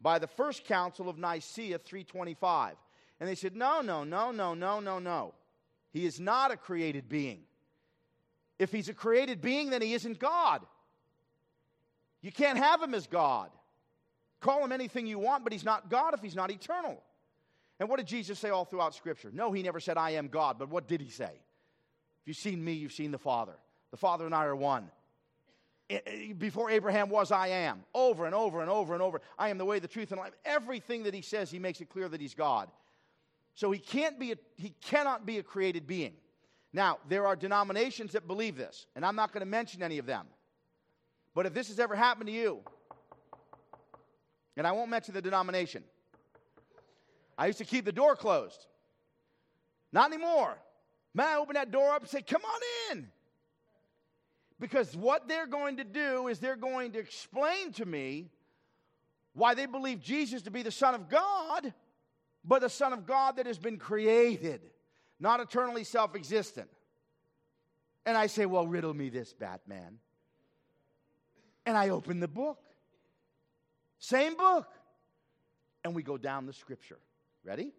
by 0.00 0.18
the 0.18 0.26
First 0.26 0.64
Council 0.64 1.08
of 1.08 1.18
Nicaea 1.18 1.78
325. 1.78 2.76
And 3.20 3.28
they 3.28 3.34
said, 3.34 3.54
no, 3.54 3.82
no, 3.82 4.02
no, 4.02 4.32
no, 4.32 4.54
no, 4.54 4.80
no, 4.80 4.98
no. 4.98 5.34
He 5.92 6.06
is 6.06 6.18
not 6.18 6.50
a 6.50 6.56
created 6.56 7.08
being. 7.08 7.42
If 8.58 8.72
he's 8.72 8.88
a 8.88 8.94
created 8.94 9.40
being, 9.40 9.70
then 9.70 9.82
he 9.82 9.92
isn't 9.94 10.18
God. 10.18 10.62
You 12.22 12.32
can't 12.32 12.58
have 12.58 12.82
him 12.82 12.94
as 12.94 13.06
God. 13.06 13.50
Call 14.40 14.64
him 14.64 14.72
anything 14.72 15.06
you 15.06 15.18
want, 15.18 15.44
but 15.44 15.52
he's 15.52 15.64
not 15.64 15.90
God 15.90 16.14
if 16.14 16.20
he's 16.20 16.34
not 16.34 16.50
eternal. 16.50 17.02
And 17.78 17.88
what 17.88 17.98
did 17.98 18.06
Jesus 18.06 18.38
say 18.38 18.50
all 18.50 18.64
throughout 18.64 18.94
Scripture? 18.94 19.30
No, 19.32 19.52
he 19.52 19.62
never 19.62 19.80
said, 19.80 19.96
I 19.96 20.10
am 20.10 20.28
God, 20.28 20.58
but 20.58 20.70
what 20.70 20.88
did 20.88 21.00
he 21.00 21.10
say? 21.10 21.24
If 21.24 22.26
you've 22.26 22.36
seen 22.36 22.62
me, 22.62 22.72
you've 22.72 22.92
seen 22.92 23.10
the 23.10 23.18
Father. 23.18 23.54
The 23.90 23.96
Father 23.96 24.26
and 24.26 24.34
I 24.34 24.44
are 24.44 24.56
one. 24.56 24.90
Before 26.38 26.70
Abraham 26.70 27.08
was, 27.08 27.32
I 27.32 27.48
am. 27.48 27.82
Over 27.94 28.26
and 28.26 28.34
over 28.34 28.60
and 28.60 28.70
over 28.70 28.94
and 28.94 29.02
over. 29.02 29.20
I 29.38 29.48
am 29.48 29.58
the 29.58 29.64
way, 29.64 29.78
the 29.78 29.88
truth, 29.88 30.12
and 30.12 30.20
life. 30.20 30.32
Everything 30.44 31.02
that 31.04 31.14
he 31.14 31.22
says, 31.22 31.50
he 31.50 31.58
makes 31.58 31.80
it 31.80 31.88
clear 31.88 32.08
that 32.08 32.20
he's 32.20 32.34
God. 32.34 32.68
So 33.54 33.70
he 33.70 33.78
can't 33.78 34.18
be 34.18 34.32
a, 34.32 34.36
he 34.56 34.74
cannot 34.80 35.26
be 35.26 35.38
a 35.38 35.42
created 35.42 35.86
being. 35.86 36.14
Now, 36.72 36.98
there 37.08 37.26
are 37.26 37.34
denominations 37.34 38.12
that 38.12 38.26
believe 38.26 38.56
this, 38.56 38.86
and 38.94 39.04
I'm 39.04 39.16
not 39.16 39.32
going 39.32 39.40
to 39.40 39.50
mention 39.50 39.82
any 39.82 39.98
of 39.98 40.06
them. 40.06 40.26
But 41.34 41.46
if 41.46 41.54
this 41.54 41.68
has 41.68 41.80
ever 41.80 41.96
happened 41.96 42.28
to 42.28 42.32
you, 42.32 42.60
and 44.56 44.66
I 44.66 44.72
won't 44.72 44.90
mention 44.90 45.14
the 45.14 45.22
denomination, 45.22 45.82
I 47.36 47.46
used 47.46 47.58
to 47.58 47.64
keep 47.64 47.84
the 47.84 47.92
door 47.92 48.16
closed. 48.16 48.66
Not 49.92 50.12
anymore. 50.12 50.56
Man, 51.14 51.26
I 51.26 51.36
open 51.36 51.54
that 51.54 51.70
door 51.70 51.90
up 51.90 52.02
and 52.02 52.10
say, 52.10 52.22
Come 52.22 52.42
on 52.44 52.96
in. 52.96 53.08
Because 54.60 54.94
what 54.94 55.26
they're 55.26 55.46
going 55.46 55.78
to 55.78 55.84
do 55.84 56.28
is 56.28 56.38
they're 56.38 56.54
going 56.54 56.92
to 56.92 56.98
explain 56.98 57.72
to 57.72 57.86
me 57.86 58.28
why 59.32 59.54
they 59.54 59.66
believe 59.66 60.00
Jesus 60.00 60.42
to 60.42 60.50
be 60.50 60.62
the 60.62 60.70
Son 60.70 60.94
of 60.94 61.08
God, 61.08 61.72
but 62.44 62.62
the 62.62 62.68
Son 62.68 62.92
of 62.92 63.06
God 63.06 63.36
that 63.36 63.46
has 63.46 63.58
been 63.58 63.76
created, 63.76 64.60
not 65.18 65.40
eternally 65.40 65.84
self 65.84 66.14
existent. 66.14 66.68
And 68.06 68.16
I 68.16 68.26
say, 68.26 68.46
Well, 68.46 68.66
riddle 68.66 68.94
me 68.94 69.10
this, 69.10 69.32
Batman. 69.32 69.98
And 71.66 71.76
I 71.76 71.90
open 71.90 72.20
the 72.20 72.28
book. 72.28 72.58
Same 73.98 74.34
book. 74.34 74.66
And 75.84 75.94
we 75.94 76.02
go 76.02 76.16
down 76.16 76.46
the 76.46 76.52
scripture. 76.52 76.98
Ready? 77.44 77.72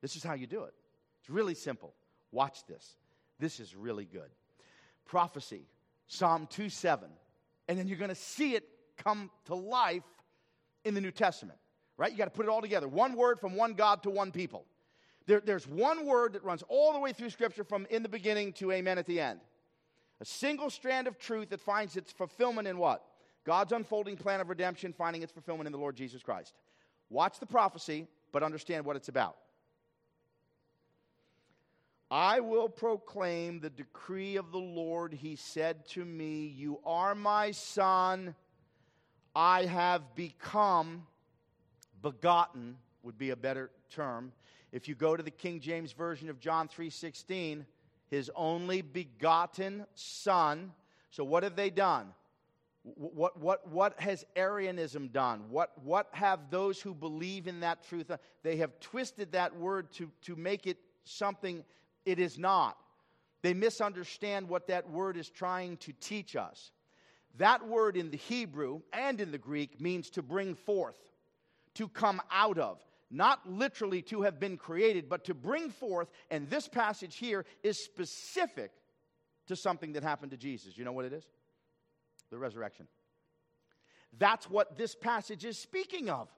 This 0.00 0.16
is 0.16 0.22
how 0.22 0.34
you 0.34 0.46
do 0.46 0.64
it. 0.64 0.74
It's 1.20 1.30
really 1.30 1.54
simple. 1.54 1.94
Watch 2.30 2.66
this. 2.66 2.96
This 3.38 3.60
is 3.60 3.74
really 3.74 4.04
good. 4.04 4.30
Prophecy, 5.04 5.66
Psalm 6.06 6.46
2 6.50 6.68
7. 6.68 7.08
And 7.68 7.78
then 7.78 7.86
you're 7.86 7.98
going 7.98 8.08
to 8.08 8.14
see 8.14 8.54
it 8.54 8.68
come 8.96 9.30
to 9.46 9.54
life 9.54 10.02
in 10.84 10.94
the 10.94 11.00
New 11.00 11.10
Testament, 11.10 11.58
right? 11.96 12.10
You 12.10 12.18
got 12.18 12.24
to 12.24 12.30
put 12.30 12.46
it 12.46 12.48
all 12.48 12.60
together. 12.60 12.88
One 12.88 13.14
word 13.14 13.40
from 13.40 13.54
one 13.54 13.74
God 13.74 14.02
to 14.04 14.10
one 14.10 14.32
people. 14.32 14.64
There, 15.26 15.40
there's 15.40 15.66
one 15.66 16.06
word 16.06 16.32
that 16.32 16.44
runs 16.44 16.62
all 16.68 16.92
the 16.92 16.98
way 16.98 17.12
through 17.12 17.30
Scripture 17.30 17.64
from 17.64 17.86
in 17.90 18.02
the 18.02 18.08
beginning 18.08 18.52
to 18.54 18.72
amen 18.72 18.98
at 18.98 19.06
the 19.06 19.20
end. 19.20 19.40
A 20.20 20.24
single 20.24 20.70
strand 20.70 21.06
of 21.06 21.18
truth 21.18 21.50
that 21.50 21.60
finds 21.60 21.96
its 21.96 22.12
fulfillment 22.12 22.68
in 22.68 22.78
what? 22.78 23.04
God's 23.44 23.72
unfolding 23.72 24.16
plan 24.16 24.40
of 24.40 24.48
redemption, 24.48 24.92
finding 24.92 25.22
its 25.22 25.32
fulfillment 25.32 25.66
in 25.66 25.72
the 25.72 25.78
Lord 25.78 25.96
Jesus 25.96 26.22
Christ. 26.22 26.54
Watch 27.10 27.40
the 27.40 27.46
prophecy, 27.46 28.06
but 28.30 28.42
understand 28.42 28.84
what 28.84 28.96
it's 28.96 29.08
about. 29.08 29.36
I 32.10 32.40
will 32.40 32.68
proclaim 32.68 33.60
the 33.60 33.70
decree 33.70 34.36
of 34.36 34.52
the 34.52 34.58
Lord. 34.58 35.14
He 35.14 35.34
said 35.34 35.86
to 35.90 36.04
me, 36.04 36.46
You 36.46 36.78
are 36.84 37.14
my 37.14 37.52
son. 37.52 38.34
I 39.34 39.64
have 39.64 40.14
become 40.14 41.06
begotten, 42.02 42.76
would 43.02 43.18
be 43.18 43.30
a 43.30 43.36
better 43.36 43.70
term. 43.90 44.32
If 44.72 44.88
you 44.88 44.94
go 44.94 45.16
to 45.16 45.22
the 45.22 45.30
King 45.30 45.60
James 45.60 45.92
Version 45.92 46.28
of 46.28 46.40
John 46.40 46.68
3:16, 46.68 47.64
his 48.08 48.30
only 48.34 48.82
begotten 48.82 49.86
son. 49.94 50.72
So 51.10 51.24
what 51.24 51.42
have 51.42 51.56
they 51.56 51.70
done? 51.70 52.12
What, 52.82 53.38
what, 53.38 53.68
what 53.68 53.98
has 54.00 54.26
Arianism 54.34 55.08
done? 55.08 55.44
What, 55.50 55.70
what 55.84 56.08
have 56.12 56.50
those 56.50 56.80
who 56.80 56.94
believe 56.94 57.46
in 57.46 57.60
that 57.60 57.86
truth? 57.88 58.10
Uh, 58.10 58.16
they 58.42 58.56
have 58.56 58.78
twisted 58.80 59.32
that 59.32 59.56
word 59.56 59.92
to, 59.92 60.10
to 60.22 60.34
make 60.34 60.66
it 60.66 60.78
something 61.04 61.64
it 62.04 62.18
is 62.18 62.38
not. 62.38 62.76
They 63.42 63.54
misunderstand 63.54 64.48
what 64.48 64.66
that 64.66 64.90
word 64.90 65.16
is 65.16 65.30
trying 65.30 65.76
to 65.78 65.92
teach 66.00 66.34
us. 66.34 66.72
That 67.38 67.66
word 67.66 67.96
in 67.96 68.10
the 68.10 68.16
Hebrew 68.16 68.80
and 68.92 69.20
in 69.20 69.32
the 69.32 69.38
Greek 69.38 69.80
means 69.80 70.10
to 70.10 70.22
bring 70.22 70.54
forth, 70.54 70.96
to 71.74 71.88
come 71.88 72.20
out 72.30 72.58
of. 72.58 72.78
Not 73.10 73.48
literally 73.48 74.00
to 74.02 74.22
have 74.22 74.40
been 74.40 74.56
created, 74.56 75.08
but 75.08 75.24
to 75.24 75.34
bring 75.34 75.70
forth. 75.70 76.10
And 76.30 76.48
this 76.48 76.66
passage 76.66 77.16
here 77.16 77.44
is 77.62 77.82
specific 77.82 78.70
to 79.48 79.56
something 79.56 79.92
that 79.92 80.02
happened 80.02 80.30
to 80.30 80.38
Jesus. 80.38 80.78
You 80.78 80.84
know 80.84 80.92
what 80.92 81.04
it 81.04 81.12
is? 81.12 81.26
the 82.32 82.38
resurrection. 82.38 82.88
That's 84.18 84.50
what 84.50 84.76
this 84.76 84.96
passage 84.96 85.44
is 85.44 85.56
speaking 85.56 86.10
of. 86.10 86.28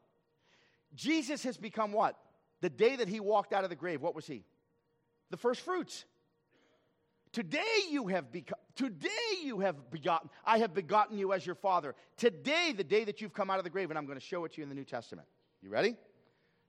Jesus 0.94 1.42
has 1.44 1.56
become 1.56 1.92
what? 1.92 2.16
The 2.60 2.68
day 2.68 2.96
that 2.96 3.08
he 3.08 3.20
walked 3.20 3.52
out 3.52 3.64
of 3.64 3.70
the 3.70 3.76
grave, 3.76 4.02
what 4.02 4.14
was 4.14 4.26
he? 4.26 4.44
The 5.30 5.36
first 5.36 5.62
fruits. 5.62 6.04
Today 7.34 7.58
you 7.90 8.06
have 8.06 8.30
become, 8.30 8.60
today 8.76 9.08
you 9.42 9.58
have 9.58 9.90
begotten, 9.90 10.30
I 10.44 10.58
have 10.58 10.72
begotten 10.72 11.18
you 11.18 11.32
as 11.32 11.44
your 11.44 11.56
father. 11.56 11.96
Today, 12.16 12.72
the 12.76 12.84
day 12.84 13.02
that 13.02 13.20
you've 13.20 13.32
come 13.32 13.50
out 13.50 13.58
of 13.58 13.64
the 13.64 13.70
grave, 13.70 13.90
and 13.90 13.98
I'm 13.98 14.06
going 14.06 14.16
to 14.16 14.24
show 14.24 14.44
it 14.44 14.52
to 14.52 14.58
you 14.58 14.62
in 14.62 14.68
the 14.68 14.74
New 14.76 14.84
Testament. 14.84 15.26
You 15.60 15.68
ready? 15.68 15.96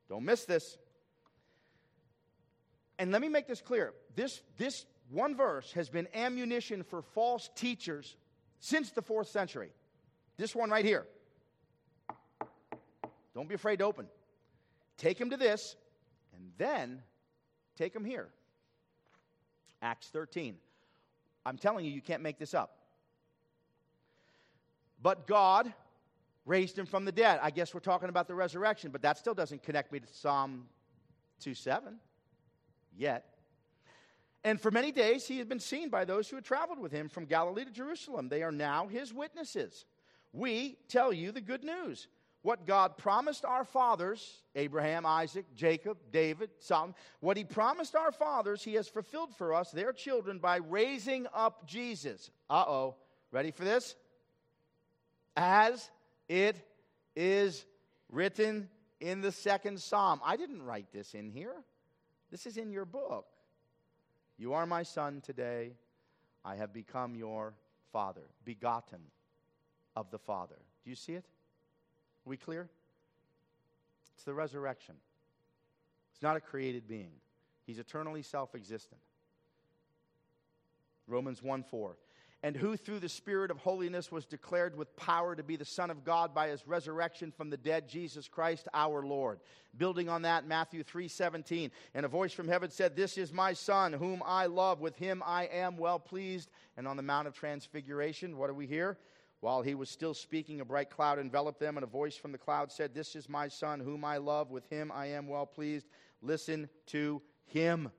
Don't 0.10 0.26
miss 0.26 0.46
this. 0.46 0.80
And 2.98 3.12
let 3.12 3.22
me 3.22 3.30
make 3.30 3.48
this 3.48 3.62
clear. 3.62 3.94
This, 4.16 4.42
this 4.58 4.88
one 5.12 5.36
verse 5.36 5.72
has 5.74 5.88
been 5.88 6.08
ammunition 6.16 6.82
for 6.82 7.04
false 7.04 7.48
teachers 7.56 8.18
since 8.60 8.90
the 8.90 9.04
fourth 9.04 9.28
century. 9.28 9.70
This 10.36 10.56
one 10.56 10.72
right 10.72 10.84
here. 10.84 11.06
Don't 13.36 13.48
be 13.48 13.54
afraid 13.54 13.78
to 13.78 13.86
open. 13.86 14.08
Take 14.98 15.22
him 15.22 15.30
to 15.30 15.38
this, 15.38 15.76
and 16.36 16.54
then 16.58 17.04
take 17.78 17.96
him 17.96 18.04
here. 18.04 18.30
Acts 19.86 20.08
13. 20.08 20.56
I'm 21.46 21.58
telling 21.58 21.86
you, 21.86 21.92
you 21.92 22.02
can't 22.02 22.24
make 22.24 22.40
this 22.40 22.54
up. 22.54 22.80
But 25.02 25.28
God 25.28 25.72
raised 26.46 26.78
him 26.78 26.88
from 26.88 27.06
the 27.06 27.12
dead. 27.12 27.40
I 27.42 27.52
guess 27.52 27.74
we're 27.74 27.80
talking 27.82 28.10
about 28.10 28.28
the 28.28 28.34
resurrection, 28.34 28.92
but 28.92 29.04
that 29.04 29.18
still 29.18 29.36
doesn't 29.36 29.62
connect 29.62 29.92
me 29.92 30.00
to 30.00 30.08
Psalm 30.08 30.66
2 31.42 31.54
7 31.54 31.98
yet. 32.98 33.26
And 34.44 34.60
for 34.60 34.72
many 34.72 34.92
days 34.92 35.28
he 35.28 35.38
had 35.38 35.48
been 35.48 35.60
seen 35.60 35.90
by 35.90 36.06
those 36.06 36.30
who 36.30 36.36
had 36.36 36.46
traveled 36.46 36.80
with 36.80 36.92
him 36.92 37.08
from 37.08 37.26
Galilee 37.26 37.66
to 37.66 37.72
Jerusalem. 37.72 38.30
They 38.30 38.44
are 38.44 38.52
now 38.52 38.88
his 38.88 39.14
witnesses. 39.14 39.86
We 40.34 40.78
tell 40.88 41.14
you 41.14 41.32
the 41.32 41.42
good 41.42 41.64
news. 41.64 42.08
What 42.46 42.68
God 42.68 42.96
promised 43.00 43.44
our 43.44 43.66
fathers, 43.66 44.44
Abraham, 44.54 45.04
Isaac, 45.04 45.48
Jacob, 45.56 45.98
David, 46.12 46.52
Solomon, 46.60 46.94
what 47.20 47.38
he 47.38 47.44
promised 47.44 47.96
our 47.96 48.12
fathers, 48.12 48.64
he 48.64 48.76
has 48.76 48.88
fulfilled 48.88 49.36
for 49.36 49.52
us, 49.52 49.72
their 49.72 49.92
children, 49.92 50.38
by 50.38 50.58
raising 50.58 51.26
up 51.34 51.66
Jesus. 51.66 52.30
Uh 52.48 52.64
oh. 52.68 52.96
Ready 53.32 53.50
for 53.50 53.64
this? 53.64 53.96
As 55.36 55.90
it 56.30 56.56
is 57.16 57.66
written 58.12 58.70
in 59.00 59.22
the 59.22 59.32
second 59.32 59.82
psalm. 59.82 60.22
I 60.24 60.38
didn't 60.38 60.62
write 60.62 60.92
this 60.94 61.16
in 61.16 61.32
here, 61.32 61.56
this 62.30 62.46
is 62.46 62.58
in 62.58 62.72
your 62.72 62.86
book. 62.86 63.26
You 64.38 64.54
are 64.54 64.68
my 64.68 64.84
son 64.84 65.22
today. 65.22 65.72
I 66.44 66.58
have 66.58 66.72
become 66.72 67.16
your 67.16 67.56
father, 67.92 68.30
begotten 68.44 69.00
of 69.96 70.12
the 70.12 70.20
Father. 70.20 70.58
Do 70.84 70.92
you 70.92 70.96
see 70.96 71.14
it? 71.14 71.26
Are 72.26 72.30
we 72.30 72.38
clear? 72.38 72.70
It's 74.16 74.24
the 74.24 74.34
resurrection. 74.34 74.96
It's 76.14 76.22
not 76.22 76.38
a 76.38 76.40
created 76.40 76.88
being, 76.88 77.12
he's 77.66 77.80
eternally 77.80 78.22
self 78.22 78.56
existent. 78.56 79.02
Romans 81.08 81.44
1 81.44 81.64
4 81.64 81.98
and 82.46 82.56
who 82.56 82.78
through 82.78 83.00
the 83.00 83.10
Spirit 83.10 83.50
of 83.50 83.58
holiness 83.58 84.12
was 84.12 84.24
declared 84.24 84.78
with 84.78 84.96
power 84.96 85.36
to 85.36 85.42
be 85.42 85.56
the 85.56 85.66
Son 85.66 85.90
of 85.90 86.04
God 86.04 86.32
by 86.32 86.50
his 86.50 86.68
resurrection 86.68 87.32
from 87.32 87.50
the 87.50 87.58
dead, 87.58 87.90
Jesus 87.90 88.28
Christ 88.28 88.68
our 88.72 89.04
Lord. 89.04 89.40
Building 89.80 90.10
on 90.10 90.22
that, 90.22 90.46
Matthew 90.46 90.84
3 90.84 91.08
17. 91.08 91.72
And 91.96 92.06
a 92.06 92.08
voice 92.08 92.34
from 92.34 92.48
heaven 92.48 92.70
said, 92.70 92.96
This 92.96 93.18
is 93.18 93.34
my 93.34 93.54
Son, 93.54 93.94
whom 93.94 94.22
I 94.24 94.46
love. 94.46 94.80
With 94.80 94.96
him 94.96 95.24
I 95.26 95.46
am 95.46 95.76
well 95.76 95.98
pleased. 95.98 96.52
And 96.78 96.88
on 96.88 96.98
the 96.98 97.02
Mount 97.02 97.28
of 97.28 97.34
Transfiguration, 97.34 98.38
what 98.38 98.46
do 98.46 98.54
we 98.54 98.68
hear? 98.68 99.00
While 99.46 99.62
he 99.62 99.76
was 99.76 99.92
still 99.92 100.16
speaking, 100.16 100.60
a 100.60 100.66
bright 100.66 100.90
cloud 100.90 101.20
enveloped 101.20 101.60
them, 101.60 101.78
and 101.78 101.84
a 101.84 101.88
voice 101.88 102.16
from 102.16 102.32
the 102.32 102.38
cloud 102.40 102.72
said, 102.72 102.96
This 102.96 103.16
is 103.16 103.30
my 103.30 103.48
Son, 103.48 103.80
whom 103.80 104.04
I 104.04 104.18
love. 104.18 104.50
With 104.50 104.68
him 104.72 104.92
I 104.92 105.06
am 105.06 105.28
well 105.28 105.46
pleased. 105.46 105.86
Listen 106.24 106.68
to 106.88 107.22
him. 107.46 107.92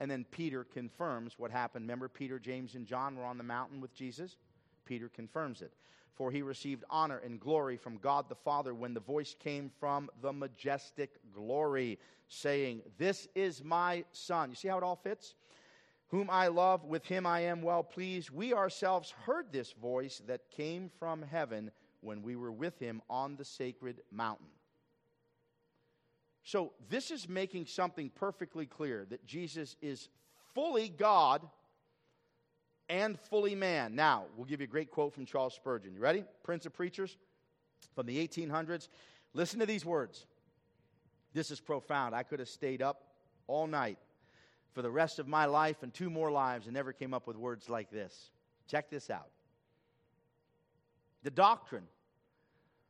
And 0.00 0.10
then 0.10 0.24
Peter 0.30 0.64
confirms 0.64 1.38
what 1.38 1.50
happened. 1.50 1.82
Remember, 1.82 2.08
Peter, 2.08 2.38
James, 2.38 2.76
and 2.76 2.86
John 2.86 3.14
were 3.14 3.26
on 3.26 3.36
the 3.36 3.44
mountain 3.44 3.78
with 3.78 3.92
Jesus? 3.92 4.38
Peter 4.86 5.10
confirms 5.10 5.60
it. 5.60 5.74
For 6.14 6.30
he 6.30 6.40
received 6.40 6.84
honor 6.88 7.18
and 7.18 7.38
glory 7.38 7.76
from 7.76 7.98
God 7.98 8.30
the 8.30 8.34
Father 8.34 8.74
when 8.74 8.94
the 8.94 9.00
voice 9.00 9.36
came 9.38 9.70
from 9.78 10.08
the 10.22 10.32
majestic 10.32 11.10
glory, 11.34 11.98
saying, 12.28 12.80
This 12.96 13.28
is 13.34 13.62
my 13.62 14.02
Son. 14.12 14.48
You 14.48 14.56
see 14.56 14.68
how 14.68 14.78
it 14.78 14.82
all 14.82 14.96
fits? 14.96 15.34
Whom 16.12 16.28
I 16.28 16.48
love, 16.48 16.84
with 16.84 17.06
him 17.06 17.26
I 17.26 17.40
am 17.40 17.62
well 17.62 17.82
pleased. 17.82 18.28
We 18.28 18.52
ourselves 18.52 19.14
heard 19.24 19.50
this 19.50 19.72
voice 19.72 20.20
that 20.26 20.50
came 20.50 20.90
from 20.98 21.22
heaven 21.22 21.70
when 22.02 22.20
we 22.20 22.36
were 22.36 22.52
with 22.52 22.78
him 22.78 23.00
on 23.08 23.36
the 23.36 23.46
sacred 23.46 24.02
mountain. 24.10 24.48
So, 26.44 26.74
this 26.90 27.10
is 27.10 27.30
making 27.30 27.64
something 27.64 28.10
perfectly 28.10 28.66
clear 28.66 29.06
that 29.08 29.24
Jesus 29.24 29.74
is 29.80 30.10
fully 30.54 30.90
God 30.90 31.48
and 32.90 33.18
fully 33.18 33.54
man. 33.54 33.94
Now, 33.94 34.26
we'll 34.36 34.44
give 34.44 34.60
you 34.60 34.64
a 34.64 34.70
great 34.70 34.90
quote 34.90 35.14
from 35.14 35.24
Charles 35.24 35.54
Spurgeon. 35.54 35.94
You 35.94 36.00
ready? 36.00 36.24
Prince 36.42 36.66
of 36.66 36.74
Preachers 36.74 37.16
from 37.94 38.04
the 38.04 38.28
1800s. 38.28 38.88
Listen 39.32 39.60
to 39.60 39.66
these 39.66 39.86
words. 39.86 40.26
This 41.32 41.50
is 41.50 41.58
profound. 41.58 42.14
I 42.14 42.22
could 42.22 42.38
have 42.38 42.50
stayed 42.50 42.82
up 42.82 43.02
all 43.46 43.66
night 43.66 43.96
for 44.72 44.82
the 44.82 44.90
rest 44.90 45.18
of 45.18 45.28
my 45.28 45.44
life 45.44 45.82
and 45.82 45.92
two 45.92 46.10
more 46.10 46.30
lives 46.30 46.66
and 46.66 46.74
never 46.74 46.92
came 46.92 47.12
up 47.14 47.26
with 47.26 47.36
words 47.36 47.68
like 47.68 47.90
this. 47.90 48.30
Check 48.68 48.90
this 48.90 49.10
out. 49.10 49.28
The 51.22 51.30
doctrine 51.30 51.86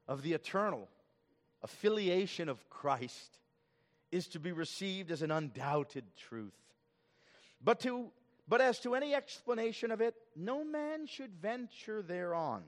of 0.08 0.22
the 0.22 0.32
eternal 0.32 0.88
affiliation 1.62 2.48
of 2.48 2.68
Christ 2.70 3.38
is 4.10 4.28
to 4.28 4.40
be 4.40 4.52
received 4.52 5.10
as 5.10 5.22
an 5.22 5.30
undoubted 5.30 6.04
truth. 6.16 6.54
But, 7.64 7.80
to, 7.80 8.10
but 8.48 8.60
as 8.60 8.78
to 8.80 8.94
any 8.94 9.14
explanation 9.14 9.90
of 9.90 10.00
it, 10.00 10.14
no 10.36 10.64
man 10.64 11.06
should 11.06 11.32
venture 11.40 12.02
thereon, 12.02 12.62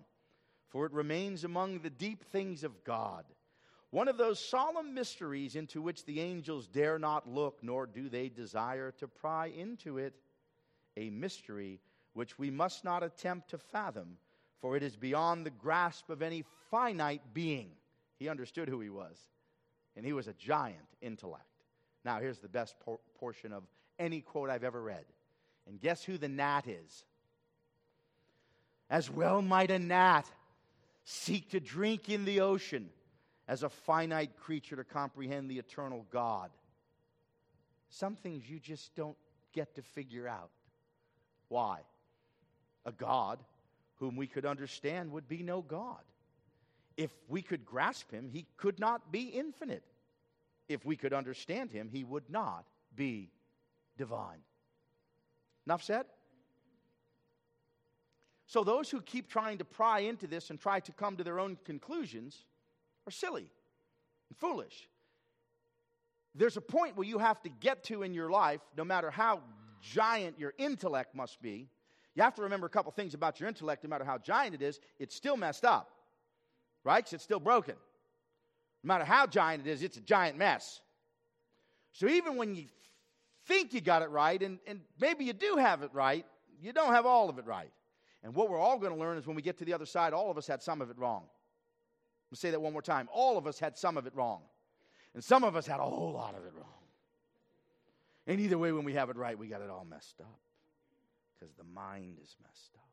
for 0.69 0.87
it 0.87 0.93
remains 0.93 1.45
among 1.45 1.81
the 1.81 1.91
deep 1.91 2.25
things 2.25 2.65
of 2.65 2.85
God. 2.85 3.25
One 3.95 4.09
of 4.09 4.17
those 4.17 4.41
solemn 4.41 4.93
mysteries 4.93 5.55
into 5.55 5.81
which 5.81 6.05
the 6.05 6.21
angels 6.21 6.67
dare 6.67 6.99
not 6.99 7.29
look, 7.29 7.61
nor 7.63 7.87
do 7.87 8.09
they 8.09 8.29
desire 8.29 8.91
to 8.99 9.07
pry 9.07 9.47
into 9.57 9.99
it. 9.99 10.15
A 10.97 11.11
mystery 11.11 11.79
which 12.13 12.37
we 12.37 12.51
must 12.51 12.83
not 12.83 13.05
attempt 13.05 13.51
to 13.51 13.59
fathom, 13.59 14.17
for 14.61 14.77
it 14.77 14.83
is 14.83 14.97
beyond 14.97 15.47
the 15.47 15.51
grasp 15.51 16.11
of 16.11 16.23
any 16.23 16.43
finite 16.73 17.23
being. 17.33 17.71
He 18.19 18.29
understood 18.29 18.69
who 18.69 18.81
he 18.81 18.91
was 18.91 19.17
and 19.95 20.05
he 20.05 20.13
was 20.13 20.27
a 20.27 20.33
giant 20.33 20.89
intellect. 21.01 21.45
Now, 22.05 22.19
here's 22.19 22.41
the 22.41 22.49
best 22.49 22.75
por- 22.81 22.99
portion 23.21 23.53
of 23.53 23.63
any 24.01 24.23
quote 24.23 24.51
I've 24.51 24.65
ever 24.65 24.83
read. 24.83 25.05
And 25.69 25.81
guess 25.81 26.03
who 26.03 26.19
the 26.19 26.29
gnat 26.29 26.67
is? 26.67 27.05
As 28.91 29.09
well 29.09 29.41
might 29.41 29.71
a 29.71 29.79
gnat 29.79 30.29
seek 31.05 31.51
to 31.51 31.61
drink 31.61 32.09
in 32.09 32.25
the 32.25 32.41
ocean 32.41 32.91
as 33.49 33.63
a 33.63 33.69
finite 33.69 34.37
creature 34.39 34.77
to 34.77 34.85
comprehend 34.85 35.51
the 35.51 35.59
eternal 35.59 36.07
God. 36.11 36.51
Some 37.91 38.17
things 38.17 38.49
you 38.49 38.59
just 38.59 38.95
don't 38.95 39.17
get 39.53 39.75
to 39.75 39.83
figure 39.83 40.27
out. 40.27 40.51
Why? 41.49 41.81
A 42.87 42.93
God 42.93 43.39
whom 43.97 44.17
we 44.17 44.27
could 44.27 44.45
understand 44.45 45.13
would 45.13 45.29
be 45.29 45.43
no 45.43 45.63
God. 45.63 46.01
If 46.97 47.11
we 47.29 47.43
could 47.43 47.65
grasp 47.65 48.11
him, 48.11 48.29
he 48.33 48.47
could 48.57 48.79
not 48.79 49.13
be 49.13 49.25
infinite. 49.29 49.83
If 50.69 50.85
we 50.85 50.97
could 50.97 51.13
understand 51.13 51.71
him, 51.71 51.89
he 51.93 52.05
would 52.05 52.29
not 52.31 52.65
be 52.97 53.31
divine. 53.97 54.41
Enough 55.67 55.83
said? 55.83 56.07
So, 58.47 58.63
those 58.63 58.91
who 58.91 59.01
keep 59.01 59.29
trying 59.29 59.59
to 59.59 59.65
pry 59.65 60.01
into 60.01 60.27
this 60.27 60.51
and 60.51 60.61
try 60.61 60.81
to 60.81 60.93
come 60.93 61.17
to 61.17 61.25
their 61.25 61.41
own 61.41 61.57
conclusions 61.65 62.45
are 63.07 63.11
silly 63.11 63.51
and 64.31 64.39
foolish. 64.39 64.89
There's 66.35 66.57
a 66.57 66.61
point 66.61 66.97
where 66.97 67.07
you 67.07 67.19
have 67.19 67.41
to 67.43 67.49
get 67.49 67.85
to 67.85 68.03
in 68.03 68.13
your 68.15 68.31
life, 68.31 68.61
no 68.77 68.85
matter 68.85 69.11
how 69.11 69.41
giant 69.81 70.39
your 70.39 70.53
intellect 70.59 71.15
must 71.15 71.41
be, 71.41 71.69
You 72.15 72.23
have 72.23 72.35
to 72.37 72.43
remember 72.43 72.67
a 72.67 72.71
couple 72.71 72.93
things 72.93 73.15
about 73.15 73.41
your 73.41 73.49
intellect, 73.49 73.83
no 73.83 73.91
matter 73.91 74.05
how 74.05 74.19
giant 74.19 74.55
it 74.55 74.63
is, 74.63 74.79
it's 74.99 75.15
still 75.15 75.37
messed 75.37 75.65
up, 75.65 75.91
right? 76.85 76.99
Because 76.99 77.15
it's 77.15 77.25
still 77.25 77.41
broken. 77.41 77.75
No 78.83 78.89
matter 78.89 79.05
how 79.05 79.27
giant 79.27 79.67
it 79.67 79.71
is, 79.71 79.83
it's 79.83 79.97
a 79.97 80.01
giant 80.01 80.39
mess. 80.39 80.81
So 81.93 82.07
even 82.07 82.37
when 82.37 82.55
you 82.55 82.67
think 83.47 83.75
you 83.75 83.81
got 83.81 84.03
it 84.03 84.11
right, 84.11 84.41
and, 84.43 84.59
and 84.67 84.81
maybe 85.01 85.25
you 85.25 85.33
do 85.33 85.57
have 85.57 85.83
it 85.83 85.91
right, 85.93 86.25
you 86.61 86.73
don't 86.73 86.93
have 86.93 87.07
all 87.07 87.29
of 87.29 87.39
it 87.39 87.47
right. 87.47 87.73
And 88.23 88.35
what 88.35 88.49
we're 88.49 88.59
all 88.59 88.79
going 88.79 88.93
to 88.93 88.99
learn 88.99 89.19
is 89.19 89.27
when 89.27 89.37
we 89.37 89.43
get 89.43 89.59
to 89.59 89.65
the 89.65 89.75
other 89.75 89.87
side, 89.87 90.13
all 90.13 90.31
of 90.31 90.39
us 90.39 90.47
had 90.47 90.63
some 90.63 90.81
of 90.81 90.91
it 90.91 90.99
wrong. 90.99 91.25
Let's 92.35 92.41
say 92.41 92.51
that 92.51 92.61
one 92.61 92.73
more 92.73 92.83
time. 92.83 93.09
All 93.13 93.39
of 93.39 93.47
us 93.47 93.61
had 93.61 93.79
some 93.79 93.97
of 93.97 94.09
it 94.09 94.17
wrong. 94.17 94.41
And 95.15 95.23
some 95.23 95.45
of 95.45 95.55
us 95.55 95.69
had 95.69 95.79
a 95.79 95.85
whole 95.85 96.15
lot 96.15 96.35
of 96.35 96.45
it 96.45 96.53
wrong. 96.53 96.67
And 98.27 98.41
either 98.41 98.59
way, 98.59 98.73
when 98.73 98.83
we 98.83 98.95
have 98.95 99.09
it 99.09 99.15
right, 99.15 99.39
we 99.39 99.47
got 99.47 99.61
it 99.61 99.71
all 99.71 99.87
messed 99.89 100.21
up 100.21 100.41
because 101.39 101.55
the 101.55 101.63
mind 101.63 102.19
is 102.21 102.35
messed 102.43 102.73
up. 102.75 102.91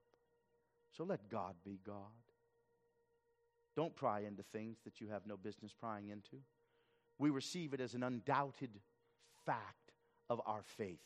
So 0.96 1.06
let 1.06 1.28
God 1.28 1.56
be 1.66 1.80
God. 1.84 1.96
Don't 3.76 3.96
pry 3.96 4.20
into 4.20 4.44
things 4.44 4.78
that 4.86 5.02
you 5.02 5.08
have 5.08 5.26
no 5.26 5.38
business 5.38 5.74
prying 5.74 6.10
into. 6.10 6.38
We 7.18 7.32
receive 7.32 7.74
it 7.74 7.82
as 7.82 7.96
an 7.96 8.04
undoubted 8.04 8.70
fact 9.48 9.92
of 10.30 10.40
our 10.46 10.62
faith. 10.78 11.02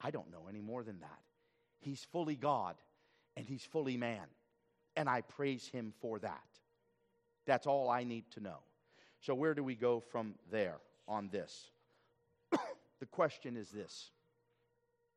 I 0.00 0.10
don't 0.10 0.32
know 0.32 0.48
any 0.48 0.60
more 0.60 0.82
than 0.82 0.98
that. 1.02 1.20
He's 1.78 2.04
fully 2.10 2.34
God 2.34 2.74
and 3.36 3.46
he's 3.46 3.62
fully 3.62 3.96
man. 3.96 4.26
And 4.96 5.08
I 5.08 5.20
praise 5.20 5.68
him 5.68 5.92
for 6.00 6.18
that. 6.18 6.42
That's 7.46 7.66
all 7.66 7.90
I 7.90 8.04
need 8.04 8.30
to 8.32 8.40
know. 8.40 8.58
So, 9.20 9.34
where 9.34 9.54
do 9.54 9.62
we 9.64 9.74
go 9.74 10.00
from 10.00 10.34
there 10.50 10.76
on 11.08 11.28
this? 11.30 11.68
the 13.00 13.06
question 13.06 13.56
is 13.56 13.70
this 13.70 14.10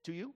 to 0.04 0.14
you? 0.14 0.34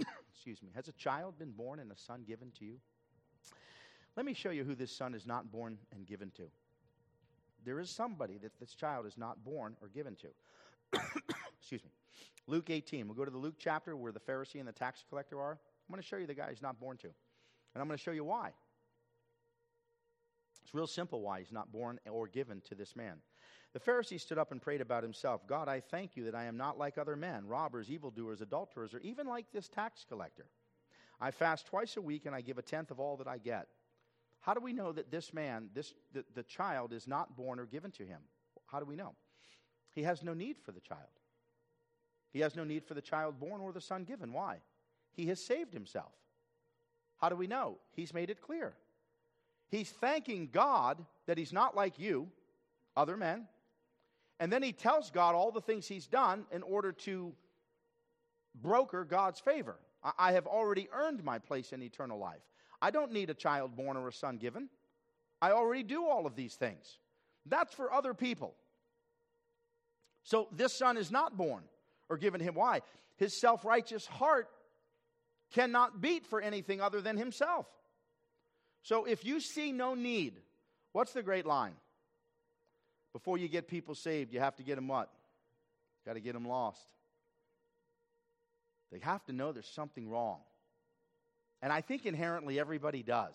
Excuse 0.32 0.62
me. 0.62 0.70
Has 0.74 0.88
a 0.88 0.92
child 0.92 1.38
been 1.38 1.52
born 1.52 1.80
and 1.80 1.92
a 1.92 1.96
son 1.96 2.24
given 2.26 2.50
to 2.58 2.64
you? 2.64 2.76
Let 4.16 4.24
me 4.24 4.32
show 4.32 4.50
you 4.50 4.64
who 4.64 4.74
this 4.74 4.90
son 4.90 5.14
is 5.14 5.26
not 5.26 5.52
born 5.52 5.78
and 5.94 6.06
given 6.06 6.30
to. 6.36 6.44
There 7.64 7.80
is 7.80 7.90
somebody 7.90 8.38
that 8.38 8.58
this 8.58 8.74
child 8.74 9.06
is 9.06 9.18
not 9.18 9.44
born 9.44 9.76
or 9.82 9.88
given 9.88 10.16
to. 10.16 10.28
Excuse 11.58 11.84
me. 11.84 11.90
Luke 12.46 12.70
18. 12.70 13.06
We'll 13.06 13.16
go 13.16 13.24
to 13.24 13.30
the 13.30 13.36
Luke 13.36 13.56
chapter 13.58 13.96
where 13.96 14.12
the 14.12 14.20
Pharisee 14.20 14.60
and 14.60 14.68
the 14.68 14.72
tax 14.72 15.04
collector 15.08 15.40
are. 15.40 15.52
I'm 15.52 15.92
going 15.92 16.00
to 16.00 16.06
show 16.06 16.16
you 16.16 16.26
the 16.26 16.34
guy 16.34 16.48
he's 16.48 16.62
not 16.62 16.80
born 16.80 16.96
to. 16.98 17.08
And 17.76 17.82
I'm 17.82 17.88
going 17.88 17.98
to 17.98 18.02
show 18.02 18.12
you 18.12 18.24
why. 18.24 18.52
It's 20.64 20.74
real 20.74 20.86
simple 20.86 21.20
why 21.20 21.40
he's 21.40 21.52
not 21.52 21.70
born 21.70 22.00
or 22.10 22.26
given 22.26 22.62
to 22.70 22.74
this 22.74 22.96
man. 22.96 23.18
The 23.74 23.80
Pharisee 23.80 24.18
stood 24.18 24.38
up 24.38 24.50
and 24.50 24.62
prayed 24.62 24.80
about 24.80 25.02
himself 25.02 25.46
God, 25.46 25.68
I 25.68 25.80
thank 25.80 26.16
you 26.16 26.24
that 26.24 26.34
I 26.34 26.44
am 26.44 26.56
not 26.56 26.78
like 26.78 26.96
other 26.96 27.16
men, 27.16 27.46
robbers, 27.46 27.90
evildoers, 27.90 28.40
adulterers, 28.40 28.94
or 28.94 29.00
even 29.00 29.26
like 29.26 29.52
this 29.52 29.68
tax 29.68 30.06
collector. 30.08 30.46
I 31.20 31.32
fast 31.32 31.66
twice 31.66 31.98
a 31.98 32.00
week 32.00 32.24
and 32.24 32.34
I 32.34 32.40
give 32.40 32.56
a 32.56 32.62
tenth 32.62 32.90
of 32.90 32.98
all 32.98 33.18
that 33.18 33.28
I 33.28 33.36
get. 33.36 33.66
How 34.40 34.54
do 34.54 34.60
we 34.60 34.72
know 34.72 34.90
that 34.92 35.10
this 35.10 35.34
man, 35.34 35.68
this, 35.74 35.92
the, 36.14 36.24
the 36.34 36.44
child, 36.44 36.94
is 36.94 37.06
not 37.06 37.36
born 37.36 37.60
or 37.60 37.66
given 37.66 37.90
to 37.90 38.04
him? 38.04 38.22
How 38.64 38.80
do 38.80 38.86
we 38.86 38.96
know? 38.96 39.14
He 39.92 40.04
has 40.04 40.22
no 40.22 40.32
need 40.32 40.56
for 40.64 40.72
the 40.72 40.80
child. 40.80 41.02
He 42.32 42.40
has 42.40 42.56
no 42.56 42.64
need 42.64 42.86
for 42.86 42.94
the 42.94 43.02
child 43.02 43.38
born 43.38 43.60
or 43.60 43.74
the 43.74 43.82
son 43.82 44.04
given. 44.04 44.32
Why? 44.32 44.60
He 45.12 45.26
has 45.26 45.44
saved 45.44 45.74
himself. 45.74 46.12
How 47.18 47.28
do 47.28 47.36
we 47.36 47.46
know? 47.46 47.78
He's 47.92 48.12
made 48.12 48.30
it 48.30 48.40
clear. 48.40 48.74
He's 49.68 49.90
thanking 49.90 50.48
God 50.52 51.04
that 51.26 51.38
he's 51.38 51.52
not 51.52 51.74
like 51.74 51.98
you, 51.98 52.28
other 52.96 53.16
men. 53.16 53.46
And 54.38 54.52
then 54.52 54.62
he 54.62 54.72
tells 54.72 55.10
God 55.10 55.34
all 55.34 55.50
the 55.50 55.60
things 55.60 55.86
he's 55.86 56.06
done 56.06 56.44
in 56.52 56.62
order 56.62 56.92
to 56.92 57.32
broker 58.54 59.04
God's 59.04 59.40
favor. 59.40 59.76
I 60.18 60.32
have 60.32 60.46
already 60.46 60.88
earned 60.92 61.24
my 61.24 61.38
place 61.38 61.72
in 61.72 61.82
eternal 61.82 62.18
life. 62.18 62.42
I 62.80 62.90
don't 62.90 63.12
need 63.12 63.30
a 63.30 63.34
child 63.34 63.74
born 63.74 63.96
or 63.96 64.08
a 64.08 64.12
son 64.12 64.36
given. 64.36 64.68
I 65.40 65.52
already 65.52 65.82
do 65.82 66.06
all 66.06 66.26
of 66.26 66.36
these 66.36 66.54
things. 66.54 66.98
That's 67.46 67.74
for 67.74 67.92
other 67.92 68.14
people. 68.14 68.54
So 70.22 70.48
this 70.52 70.76
son 70.78 70.96
is 70.96 71.10
not 71.10 71.36
born 71.36 71.62
or 72.08 72.18
given 72.18 72.40
him. 72.40 72.54
Why? 72.54 72.82
His 73.16 73.40
self 73.40 73.64
righteous 73.64 74.06
heart 74.06 74.48
cannot 75.52 76.00
beat 76.00 76.26
for 76.26 76.40
anything 76.40 76.80
other 76.80 77.00
than 77.00 77.16
himself. 77.16 77.66
So 78.82 79.04
if 79.04 79.24
you 79.24 79.40
see 79.40 79.72
no 79.72 79.94
need, 79.94 80.40
what's 80.92 81.12
the 81.12 81.22
great 81.22 81.46
line? 81.46 81.74
Before 83.12 83.38
you 83.38 83.48
get 83.48 83.66
people 83.66 83.94
saved, 83.94 84.32
you 84.32 84.40
have 84.40 84.56
to 84.56 84.62
get 84.62 84.76
them 84.76 84.88
what? 84.88 85.10
Got 86.04 86.14
to 86.14 86.20
get 86.20 86.34
them 86.34 86.46
lost. 86.46 86.86
They 88.92 88.98
have 89.00 89.24
to 89.24 89.32
know 89.32 89.52
there's 89.52 89.66
something 89.66 90.08
wrong. 90.08 90.38
And 91.62 91.72
I 91.72 91.80
think 91.80 92.06
inherently 92.06 92.60
everybody 92.60 93.02
does. 93.02 93.34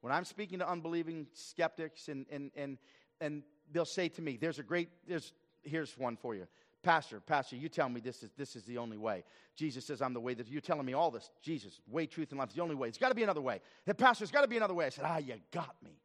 When 0.00 0.12
I'm 0.12 0.24
speaking 0.24 0.58
to 0.58 0.68
unbelieving 0.68 1.26
skeptics 1.32 2.08
and, 2.08 2.26
and, 2.30 2.50
and, 2.56 2.78
and 3.20 3.42
they'll 3.72 3.84
say 3.84 4.08
to 4.10 4.22
me, 4.22 4.36
there's 4.36 4.58
a 4.58 4.62
great, 4.62 4.88
there's, 5.06 5.32
here's 5.62 5.96
one 5.96 6.16
for 6.16 6.34
you. 6.34 6.46
Pastor, 6.82 7.20
Pastor, 7.20 7.56
you 7.56 7.68
tell 7.68 7.88
me 7.88 8.00
this 8.00 8.22
is, 8.22 8.30
this 8.36 8.54
is 8.54 8.62
the 8.64 8.78
only 8.78 8.96
way. 8.96 9.24
Jesus 9.56 9.84
says, 9.84 10.00
I'm 10.00 10.14
the 10.14 10.20
way 10.20 10.34
that 10.34 10.48
you're 10.48 10.60
telling 10.60 10.86
me 10.86 10.92
all 10.92 11.10
this. 11.10 11.30
Jesus, 11.42 11.80
way, 11.88 12.06
truth, 12.06 12.30
and 12.30 12.38
life 12.38 12.50
is 12.50 12.54
the 12.54 12.62
only 12.62 12.76
way. 12.76 12.88
It's 12.88 12.98
got 12.98 13.08
to 13.08 13.14
be 13.14 13.24
another 13.24 13.40
way. 13.40 13.60
The 13.84 13.94
Pastor, 13.94 14.24
it's 14.24 14.30
got 14.30 14.42
to 14.42 14.48
be 14.48 14.56
another 14.56 14.74
way. 14.74 14.86
I 14.86 14.88
said, 14.90 15.04
Ah, 15.06 15.18
you 15.18 15.34
got 15.50 15.74
me. 15.82 16.00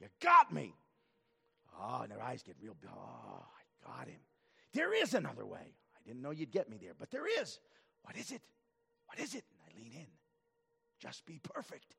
You 0.00 0.08
got 0.20 0.52
me. 0.52 0.74
Oh, 1.80 2.00
and 2.02 2.10
their 2.10 2.20
eyes 2.20 2.42
get 2.42 2.56
real 2.60 2.76
big. 2.80 2.90
Oh, 2.94 3.44
I 3.44 3.98
got 3.98 4.08
him. 4.08 4.20
There 4.74 4.92
is 4.94 5.14
another 5.14 5.46
way. 5.46 5.74
I 5.96 6.00
didn't 6.06 6.22
know 6.22 6.30
you'd 6.30 6.50
get 6.50 6.68
me 6.68 6.76
there, 6.80 6.92
but 6.98 7.10
there 7.10 7.24
is. 7.40 7.58
What 8.02 8.16
is 8.16 8.30
it? 8.30 8.42
What 9.06 9.18
is 9.18 9.34
it? 9.34 9.44
And 9.50 9.60
I 9.66 9.80
lean 9.80 9.92
in. 9.92 10.06
Just 10.98 11.24
be 11.24 11.40
perfect. 11.42 11.96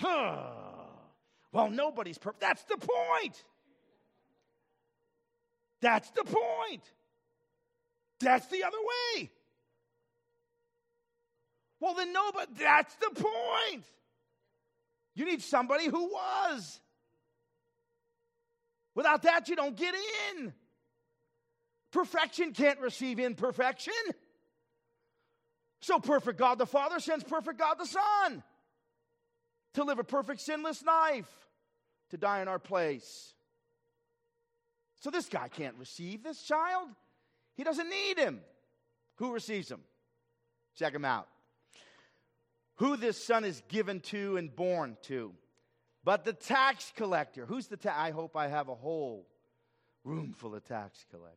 Huh. 0.00 0.86
Well, 1.52 1.70
nobody's 1.70 2.18
perfect. 2.18 2.40
That's 2.40 2.64
the 2.64 2.76
point. 2.76 3.44
That's 5.80 6.08
the 6.10 6.24
point. 6.24 6.82
That's 8.20 8.46
the 8.46 8.64
other 8.64 8.78
way. 8.78 9.30
Well, 11.80 11.94
then, 11.94 12.12
no, 12.12 12.30
but 12.32 12.56
that's 12.56 12.94
the 12.96 13.10
point. 13.10 13.84
You 15.14 15.26
need 15.26 15.42
somebody 15.42 15.86
who 15.86 16.06
was. 16.06 16.80
Without 18.94 19.22
that, 19.22 19.48
you 19.48 19.56
don't 19.56 19.76
get 19.76 19.94
in. 19.94 20.54
Perfection 21.92 22.52
can't 22.52 22.80
receive 22.80 23.20
imperfection. 23.20 23.92
So, 25.82 25.98
perfect 25.98 26.38
God 26.38 26.58
the 26.58 26.66
Father 26.66 26.98
sends 27.00 27.22
perfect 27.24 27.58
God 27.58 27.74
the 27.78 27.86
Son 27.86 28.42
to 29.74 29.84
live 29.84 29.98
a 29.98 30.04
perfect, 30.04 30.40
sinless 30.40 30.82
life, 30.82 31.28
to 32.10 32.16
die 32.16 32.40
in 32.40 32.48
our 32.48 32.58
place. 32.58 33.33
So, 35.04 35.10
this 35.10 35.28
guy 35.28 35.48
can't 35.48 35.76
receive 35.76 36.22
this 36.22 36.40
child. 36.40 36.88
He 37.58 37.62
doesn't 37.62 37.90
need 37.90 38.18
him. 38.18 38.40
Who 39.16 39.34
receives 39.34 39.70
him? 39.70 39.82
Check 40.78 40.94
him 40.94 41.04
out. 41.04 41.28
Who 42.76 42.96
this 42.96 43.22
son 43.22 43.44
is 43.44 43.62
given 43.68 44.00
to 44.00 44.38
and 44.38 44.56
born 44.56 44.96
to. 45.02 45.34
But 46.04 46.24
the 46.24 46.32
tax 46.32 46.90
collector, 46.96 47.44
who's 47.44 47.66
the 47.66 47.76
tax? 47.76 47.94
I 47.98 48.12
hope 48.12 48.34
I 48.34 48.48
have 48.48 48.70
a 48.70 48.74
whole 48.74 49.28
room 50.04 50.32
full 50.32 50.54
of 50.54 50.64
tax 50.64 51.04
collectors. 51.10 51.36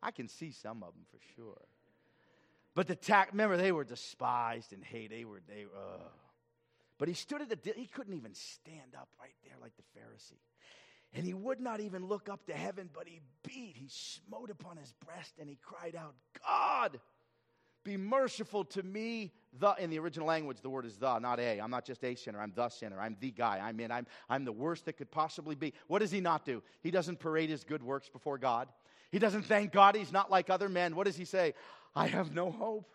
I 0.00 0.12
can 0.12 0.28
see 0.28 0.52
some 0.52 0.84
of 0.84 0.94
them 0.94 1.06
for 1.10 1.18
sure. 1.34 1.66
But 2.76 2.86
the 2.86 2.94
tax, 2.94 3.32
remember, 3.32 3.56
they 3.56 3.72
were 3.72 3.82
despised 3.82 4.72
and 4.72 4.84
hated. 4.84 5.18
They 5.18 5.24
were, 5.24 5.40
they. 5.48 5.64
But 6.98 7.08
he 7.08 7.14
stood 7.14 7.42
at 7.42 7.48
the, 7.48 7.72
he 7.74 7.86
couldn't 7.86 8.14
even 8.14 8.32
stand 8.32 8.94
up 8.96 9.08
right 9.18 9.34
there 9.42 9.56
like 9.60 9.72
the 9.76 9.98
Pharisee. 9.98 10.38
And 11.14 11.26
he 11.26 11.34
would 11.34 11.60
not 11.60 11.80
even 11.80 12.06
look 12.06 12.28
up 12.28 12.46
to 12.46 12.54
heaven, 12.54 12.88
but 12.92 13.06
he 13.06 13.20
beat, 13.46 13.76
he 13.76 13.88
smote 13.88 14.50
upon 14.50 14.78
his 14.78 14.94
breast, 15.04 15.34
and 15.38 15.48
he 15.48 15.58
cried 15.60 15.94
out, 15.94 16.14
God, 16.46 16.98
be 17.84 17.96
merciful 17.96 18.64
to 18.66 18.82
me. 18.82 19.32
The 19.58 19.74
in 19.78 19.90
the 19.90 19.98
original 19.98 20.26
language, 20.26 20.58
the 20.62 20.70
word 20.70 20.86
is 20.86 20.96
the, 20.96 21.18
not 21.18 21.38
a. 21.38 21.60
I'm 21.60 21.70
not 21.70 21.84
just 21.84 22.02
a 22.04 22.14
sinner. 22.14 22.40
I'm 22.40 22.52
the 22.54 22.68
sinner. 22.70 22.98
I'm 22.98 23.16
the 23.20 23.30
guy. 23.30 23.60
I'm 23.62 23.78
in. 23.80 23.90
I'm 23.90 24.06
I'm 24.30 24.44
the 24.44 24.52
worst 24.52 24.86
that 24.86 24.94
could 24.94 25.10
possibly 25.10 25.54
be. 25.54 25.74
What 25.88 25.98
does 25.98 26.10
he 26.10 26.20
not 26.20 26.46
do? 26.46 26.62
He 26.80 26.90
doesn't 26.90 27.18
parade 27.18 27.50
his 27.50 27.64
good 27.64 27.82
works 27.82 28.08
before 28.08 28.38
God. 28.38 28.68
He 29.10 29.18
doesn't 29.18 29.42
thank 29.42 29.72
God. 29.72 29.94
He's 29.94 30.12
not 30.12 30.30
like 30.30 30.48
other 30.48 30.70
men. 30.70 30.96
What 30.96 31.04
does 31.04 31.16
he 31.16 31.26
say? 31.26 31.52
I 31.94 32.06
have 32.06 32.32
no 32.32 32.50
hope 32.50 32.90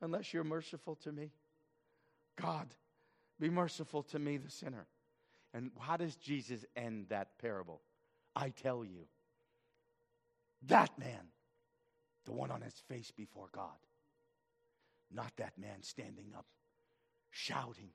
unless 0.00 0.32
you're 0.32 0.42
merciful 0.42 0.96
to 0.96 1.12
me. 1.12 1.30
God, 2.40 2.66
be 3.38 3.50
merciful 3.50 4.02
to 4.04 4.18
me, 4.18 4.38
the 4.38 4.50
sinner. 4.50 4.86
And 5.52 5.70
how 5.78 5.96
does 5.96 6.16
Jesus 6.16 6.64
end 6.76 7.06
that 7.08 7.38
parable? 7.40 7.82
I 8.36 8.50
tell 8.50 8.84
you, 8.84 9.06
that 10.68 10.96
man, 10.98 11.28
the 12.24 12.32
one 12.32 12.50
on 12.50 12.60
his 12.60 12.74
face 12.88 13.10
before 13.10 13.48
God, 13.52 13.78
not 15.12 15.32
that 15.38 15.58
man 15.58 15.82
standing 15.82 16.32
up 16.36 16.46
shouting, 17.30 17.90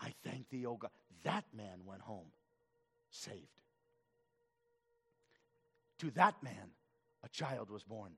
I 0.00 0.12
thank 0.24 0.48
thee, 0.48 0.66
O 0.66 0.76
God. 0.76 0.90
That 1.22 1.44
man 1.54 1.80
went 1.84 2.02
home 2.02 2.32
saved. 3.10 3.62
To 6.00 6.10
that 6.12 6.42
man, 6.42 6.70
a 7.24 7.28
child 7.28 7.70
was 7.70 7.84
born. 7.84 8.12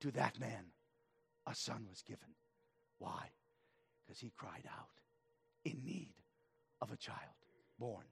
To 0.00 0.10
that 0.12 0.38
man, 0.38 0.66
a 1.46 1.54
son 1.54 1.86
was 1.88 2.02
given. 2.02 2.34
Why? 2.98 3.30
Because 4.06 4.20
he 4.20 4.32
cried 4.36 4.68
out 4.70 5.00
in 5.64 5.84
need 5.84 6.14
of 6.80 6.92
a 6.92 6.96
child 6.96 7.39
born 7.80 8.04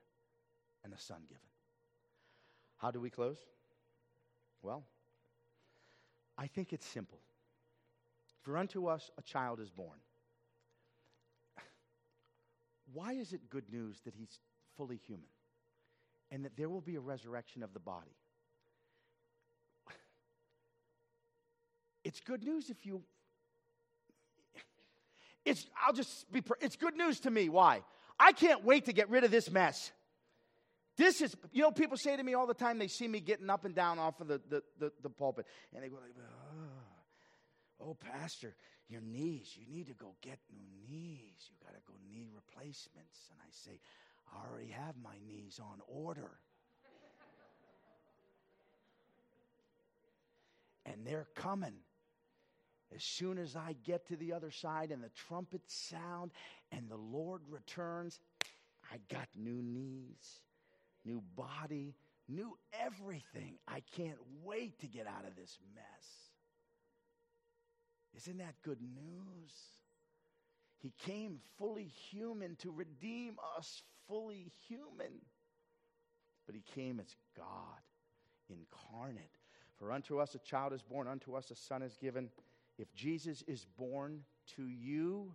and 0.82 0.92
a 0.92 0.98
son 0.98 1.20
given. 1.28 1.42
How 2.78 2.90
do 2.90 3.00
we 3.00 3.10
close? 3.10 3.38
Well, 4.62 4.82
I 6.36 6.46
think 6.48 6.72
it's 6.72 6.86
simple. 6.86 7.20
For 8.42 8.56
unto 8.56 8.86
us 8.86 9.10
a 9.18 9.22
child 9.22 9.60
is 9.60 9.70
born. 9.70 9.98
Why 12.92 13.12
is 13.12 13.32
it 13.32 13.50
good 13.50 13.70
news 13.70 14.00
that 14.06 14.14
he's 14.14 14.40
fully 14.76 14.96
human 14.96 15.28
and 16.30 16.44
that 16.44 16.56
there 16.56 16.70
will 16.70 16.80
be 16.80 16.96
a 16.96 17.00
resurrection 17.00 17.62
of 17.62 17.74
the 17.74 17.80
body? 17.80 18.16
It's 22.04 22.20
good 22.20 22.42
news 22.42 22.70
if 22.70 22.86
you. 22.86 23.02
It's, 25.44 25.66
I'll 25.86 25.92
just 25.92 26.30
be, 26.32 26.42
it's 26.60 26.76
good 26.76 26.96
news 26.96 27.20
to 27.20 27.30
me. 27.30 27.50
Why? 27.50 27.82
I 28.18 28.32
can't 28.32 28.64
wait 28.64 28.86
to 28.86 28.92
get 28.92 29.10
rid 29.10 29.24
of 29.24 29.30
this 29.30 29.50
mess. 29.50 29.92
This 30.96 31.20
is, 31.20 31.36
you 31.52 31.62
know, 31.62 31.70
people 31.70 31.96
say 31.96 32.16
to 32.16 32.22
me 32.22 32.34
all 32.34 32.46
the 32.46 32.54
time, 32.54 32.78
they 32.78 32.88
see 32.88 33.06
me 33.06 33.20
getting 33.20 33.48
up 33.48 33.64
and 33.64 33.74
down 33.74 33.98
off 34.00 34.20
of 34.20 34.26
the, 34.26 34.40
the, 34.48 34.62
the, 34.80 34.92
the 35.02 35.10
pulpit, 35.10 35.46
and 35.72 35.82
they 35.82 35.88
go 35.88 35.96
like, 35.96 36.14
oh, 37.80 37.90
oh, 37.90 37.94
Pastor, 37.94 38.56
your 38.88 39.00
knees, 39.00 39.56
you 39.56 39.66
need 39.72 39.86
to 39.86 39.94
go 39.94 40.14
get 40.22 40.38
new 40.52 40.66
knees. 40.88 41.48
You 41.48 41.56
got 41.64 41.74
to 41.74 41.82
go 41.86 41.94
knee 42.10 42.26
replacements. 42.34 43.30
And 43.30 43.38
I 43.40 43.48
say, 43.50 43.78
I 44.32 44.50
already 44.50 44.70
have 44.70 44.96
my 45.02 45.14
knees 45.24 45.60
on 45.62 45.78
order. 45.86 46.30
and 50.92 51.06
they're 51.06 51.28
coming. 51.34 51.74
As 52.94 53.04
soon 53.04 53.38
as 53.38 53.54
I 53.54 53.76
get 53.84 54.06
to 54.08 54.16
the 54.16 54.32
other 54.32 54.50
side 54.50 54.90
and 54.90 55.02
the 55.02 55.10
trumpets 55.28 55.74
sound 55.74 56.32
and 56.72 56.88
the 56.88 56.96
Lord 56.96 57.42
returns, 57.48 58.18
I 58.90 58.98
got 59.12 59.28
new 59.36 59.62
knees 59.62 60.42
new 61.08 61.22
body, 61.36 61.94
new 62.28 62.56
everything. 62.84 63.58
I 63.66 63.82
can't 63.96 64.18
wait 64.44 64.78
to 64.80 64.86
get 64.86 65.06
out 65.06 65.26
of 65.26 65.34
this 65.36 65.58
mess. 65.74 66.06
Isn't 68.16 68.38
that 68.38 68.54
good 68.62 68.80
news? 68.80 69.52
He 70.80 70.92
came 71.06 71.38
fully 71.58 71.90
human 72.10 72.56
to 72.56 72.70
redeem 72.70 73.36
us 73.56 73.82
fully 74.06 74.52
human. 74.68 75.20
But 76.46 76.54
he 76.54 76.62
came 76.74 77.00
as 77.00 77.14
God 77.36 77.46
incarnate. 78.48 79.30
For 79.78 79.92
unto 79.92 80.18
us 80.18 80.34
a 80.34 80.38
child 80.38 80.72
is 80.72 80.82
born, 80.82 81.06
unto 81.06 81.34
us 81.34 81.50
a 81.50 81.54
son 81.54 81.82
is 81.82 81.96
given. 82.00 82.30
If 82.78 82.94
Jesus 82.94 83.42
is 83.46 83.66
born 83.76 84.22
to 84.56 84.66
you, 84.68 85.32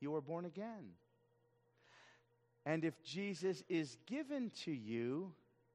you 0.00 0.14
are 0.14 0.20
born 0.20 0.44
again. 0.44 0.94
And 2.66 2.84
if 2.84 3.02
Jesus 3.02 3.62
is 3.68 3.96
given 4.06 4.50
to 4.64 4.72
you, 4.72 5.32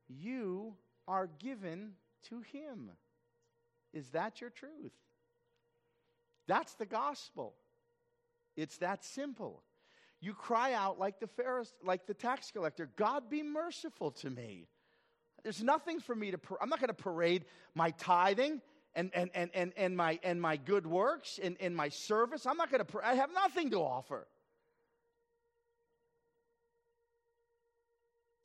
you 0.07 0.75
are 1.07 1.27
given 1.39 1.93
to 2.29 2.41
him. 2.41 2.91
Is 3.93 4.09
that 4.09 4.41
your 4.41 4.49
truth? 4.49 4.93
That's 6.47 6.73
the 6.75 6.85
gospel. 6.85 7.53
It's 8.55 8.77
that 8.77 9.03
simple. 9.03 9.63
You 10.19 10.33
cry 10.33 10.73
out 10.73 10.99
like 10.99 11.19
the 11.19 11.27
Pharisee, 11.27 11.71
like 11.83 12.05
the 12.05 12.13
tax 12.13 12.51
collector, 12.51 12.89
God 12.95 13.29
be 13.29 13.43
merciful 13.43 14.11
to 14.11 14.29
me. 14.29 14.67
There's 15.43 15.63
nothing 15.63 15.99
for 15.99 16.15
me 16.15 16.31
to, 16.31 16.39
I'm 16.61 16.69
not 16.69 16.79
going 16.79 16.89
to 16.89 16.93
parade 16.93 17.45
my 17.75 17.91
tithing 17.91 18.61
and, 18.95 19.11
and, 19.13 19.29
and, 19.33 19.49
and, 19.53 19.73
and, 19.75 19.97
my, 19.97 20.19
and 20.23 20.41
my 20.41 20.57
good 20.57 20.85
works 20.85 21.39
and, 21.41 21.57
and 21.59 21.75
my 21.75 21.89
service. 21.89 22.45
I'm 22.45 22.57
not 22.57 22.71
going 22.71 22.85
to, 22.85 22.99
I 23.03 23.15
have 23.15 23.33
nothing 23.33 23.71
to 23.71 23.77
offer. 23.77 24.27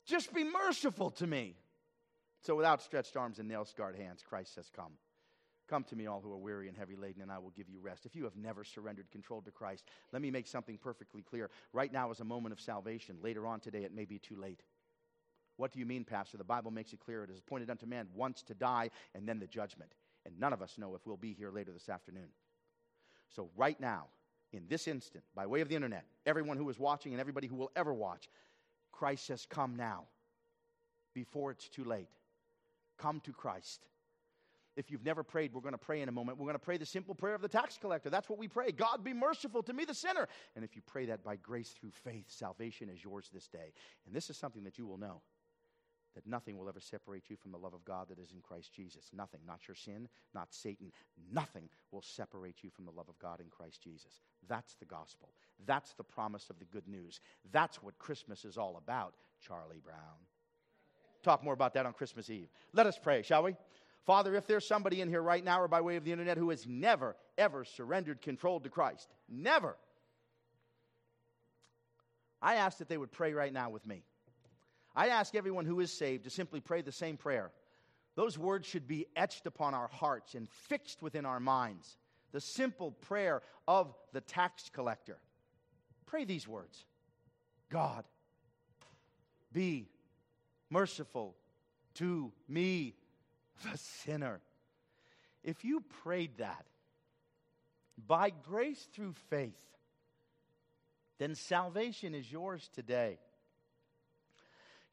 Just 0.07 0.33
be 0.33 0.43
merciful 0.43 1.11
to 1.11 1.27
me. 1.27 1.55
So, 2.41 2.55
with 2.55 2.65
outstretched 2.65 3.15
arms 3.15 3.37
and 3.37 3.47
nail 3.47 3.65
scarred 3.65 3.95
hands, 3.95 4.23
Christ 4.27 4.55
says, 4.55 4.69
Come. 4.75 4.93
Come 5.69 5.83
to 5.83 5.95
me, 5.95 6.07
all 6.07 6.19
who 6.19 6.31
are 6.31 6.37
weary 6.37 6.67
and 6.67 6.75
heavy 6.75 6.95
laden, 6.95 7.21
and 7.21 7.31
I 7.31 7.37
will 7.37 7.51
give 7.51 7.69
you 7.69 7.79
rest. 7.79 8.07
If 8.07 8.15
you 8.15 8.23
have 8.23 8.35
never 8.35 8.63
surrendered 8.63 9.11
control 9.11 9.39
to 9.43 9.51
Christ, 9.51 9.83
let 10.11 10.19
me 10.19 10.31
make 10.31 10.47
something 10.47 10.79
perfectly 10.79 11.21
clear. 11.21 11.51
Right 11.73 11.93
now 11.93 12.09
is 12.09 12.21
a 12.21 12.25
moment 12.25 12.53
of 12.53 12.59
salvation. 12.59 13.17
Later 13.21 13.45
on 13.45 13.59
today, 13.59 13.83
it 13.83 13.93
may 13.93 14.05
be 14.05 14.17
too 14.17 14.35
late. 14.35 14.63
What 15.57 15.71
do 15.71 15.77
you 15.77 15.85
mean, 15.85 16.05
Pastor? 16.05 16.37
The 16.37 16.43
Bible 16.43 16.71
makes 16.71 16.91
it 16.91 16.99
clear 16.99 17.23
it 17.23 17.29
is 17.29 17.37
appointed 17.37 17.69
unto 17.69 17.85
man 17.85 18.07
once 18.15 18.41
to 18.43 18.55
die 18.55 18.89
and 19.13 19.27
then 19.27 19.39
the 19.39 19.45
judgment. 19.45 19.91
And 20.25 20.39
none 20.39 20.53
of 20.53 20.61
us 20.61 20.77
know 20.77 20.95
if 20.95 21.05
we'll 21.05 21.17
be 21.17 21.33
here 21.33 21.51
later 21.51 21.71
this 21.71 21.89
afternoon. 21.89 22.29
So, 23.29 23.49
right 23.55 23.79
now, 23.79 24.07
in 24.51 24.63
this 24.67 24.87
instant, 24.87 25.23
by 25.35 25.45
way 25.45 25.61
of 25.61 25.69
the 25.69 25.75
internet, 25.75 26.05
everyone 26.25 26.57
who 26.57 26.69
is 26.69 26.79
watching 26.79 27.13
and 27.13 27.21
everybody 27.21 27.47
who 27.47 27.55
will 27.55 27.71
ever 27.75 27.93
watch, 27.93 28.29
Christ 28.91 29.27
says, 29.27 29.45
Come 29.47 29.75
now, 29.75 30.05
before 31.13 31.51
it's 31.51 31.69
too 31.69 31.83
late. 31.83 32.09
Come 32.97 33.21
to 33.21 33.31
Christ. 33.31 33.85
If 34.75 34.89
you've 34.89 35.03
never 35.03 35.23
prayed, 35.23 35.53
we're 35.53 35.61
going 35.61 35.73
to 35.73 35.77
pray 35.77 36.01
in 36.01 36.09
a 36.09 36.11
moment. 36.11 36.37
We're 36.37 36.45
going 36.45 36.55
to 36.55 36.59
pray 36.59 36.77
the 36.77 36.85
simple 36.85 37.13
prayer 37.13 37.35
of 37.35 37.41
the 37.41 37.49
tax 37.49 37.77
collector. 37.77 38.09
That's 38.09 38.29
what 38.29 38.39
we 38.39 38.47
pray 38.47 38.71
God 38.71 39.03
be 39.03 39.13
merciful 39.13 39.61
to 39.63 39.73
me, 39.73 39.83
the 39.83 39.93
sinner. 39.93 40.27
And 40.55 40.63
if 40.63 40.75
you 40.75 40.81
pray 40.85 41.05
that 41.07 41.23
by 41.23 41.35
grace 41.35 41.69
through 41.69 41.91
faith, 41.91 42.25
salvation 42.27 42.89
is 42.89 43.03
yours 43.03 43.29
this 43.33 43.47
day. 43.47 43.73
And 44.05 44.15
this 44.15 44.29
is 44.29 44.37
something 44.37 44.63
that 44.63 44.77
you 44.77 44.85
will 44.85 44.97
know 44.97 45.21
that 46.15 46.27
nothing 46.27 46.57
will 46.57 46.67
ever 46.67 46.79
separate 46.79 47.29
you 47.29 47.35
from 47.35 47.51
the 47.51 47.57
love 47.57 47.73
of 47.73 47.85
God 47.85 48.07
that 48.09 48.19
is 48.19 48.31
in 48.31 48.41
Christ 48.41 48.73
Jesus. 48.73 49.09
Nothing, 49.13 49.41
not 49.45 49.67
your 49.67 49.75
sin, 49.75 50.07
not 50.33 50.53
Satan, 50.53 50.91
nothing 51.31 51.69
will 51.91 52.01
separate 52.01 52.63
you 52.63 52.69
from 52.69 52.85
the 52.85 52.91
love 52.91 53.09
of 53.09 53.19
God 53.19 53.39
in 53.39 53.47
Christ 53.49 53.81
Jesus. 53.81 54.21
That's 54.47 54.75
the 54.75 54.85
gospel. 54.85 55.29
That's 55.65 55.93
the 55.93 56.03
promise 56.03 56.49
of 56.49 56.59
the 56.59 56.65
good 56.65 56.87
news. 56.87 57.19
That's 57.51 57.81
what 57.83 57.97
Christmas 57.99 58.45
is 58.45 58.57
all 58.57 58.77
about, 58.77 59.13
Charlie 59.39 59.81
Brown. 59.83 59.97
Talk 61.23 61.43
more 61.43 61.53
about 61.53 61.73
that 61.73 61.85
on 61.85 61.93
Christmas 61.93 62.29
Eve. 62.29 62.49
Let 62.73 62.87
us 62.87 62.97
pray, 63.01 63.21
shall 63.21 63.43
we? 63.43 63.55
Father, 64.05 64.35
if 64.35 64.47
there's 64.47 64.65
somebody 64.65 65.01
in 65.01 65.09
here 65.09 65.21
right 65.21 65.43
now 65.43 65.61
or 65.61 65.67
by 65.67 65.81
way 65.81 65.95
of 65.95 66.03
the 66.03 66.11
internet 66.11 66.37
who 66.37 66.49
has 66.49 66.65
never, 66.65 67.15
ever 67.37 67.63
surrendered 67.63 68.21
control 68.21 68.59
to 68.61 68.69
Christ, 68.69 69.07
never, 69.27 69.75
I 72.41 72.55
ask 72.55 72.77
that 72.77 72.87
they 72.87 72.97
would 72.97 73.11
pray 73.11 73.33
right 73.33 73.53
now 73.53 73.69
with 73.69 73.85
me. 73.85 74.03
I 74.95 75.09
ask 75.09 75.35
everyone 75.35 75.65
who 75.65 75.79
is 75.79 75.91
saved 75.91 76.23
to 76.25 76.29
simply 76.29 76.59
pray 76.59 76.81
the 76.81 76.91
same 76.91 77.17
prayer. 77.17 77.51
Those 78.15 78.37
words 78.37 78.67
should 78.67 78.87
be 78.87 79.07
etched 79.15 79.45
upon 79.45 79.73
our 79.73 79.87
hearts 79.87 80.35
and 80.35 80.49
fixed 80.49 81.01
within 81.01 81.25
our 81.25 81.39
minds. 81.39 81.97
The 82.31 82.41
simple 82.41 82.91
prayer 82.91 83.41
of 83.67 83.93
the 84.13 84.21
tax 84.21 84.69
collector. 84.73 85.17
Pray 86.05 86.25
these 86.25 86.47
words 86.47 86.85
God, 87.69 88.03
be 89.53 89.87
merciful 90.69 91.35
to 91.95 92.31
me, 92.47 92.95
the 93.63 93.77
sinner. 93.77 94.41
If 95.43 95.63
you 95.63 95.81
prayed 96.03 96.37
that 96.37 96.65
by 98.07 98.31
grace 98.31 98.87
through 98.93 99.13
faith, 99.29 99.53
then 101.17 101.35
salvation 101.35 102.15
is 102.15 102.31
yours 102.31 102.69
today. 102.73 103.19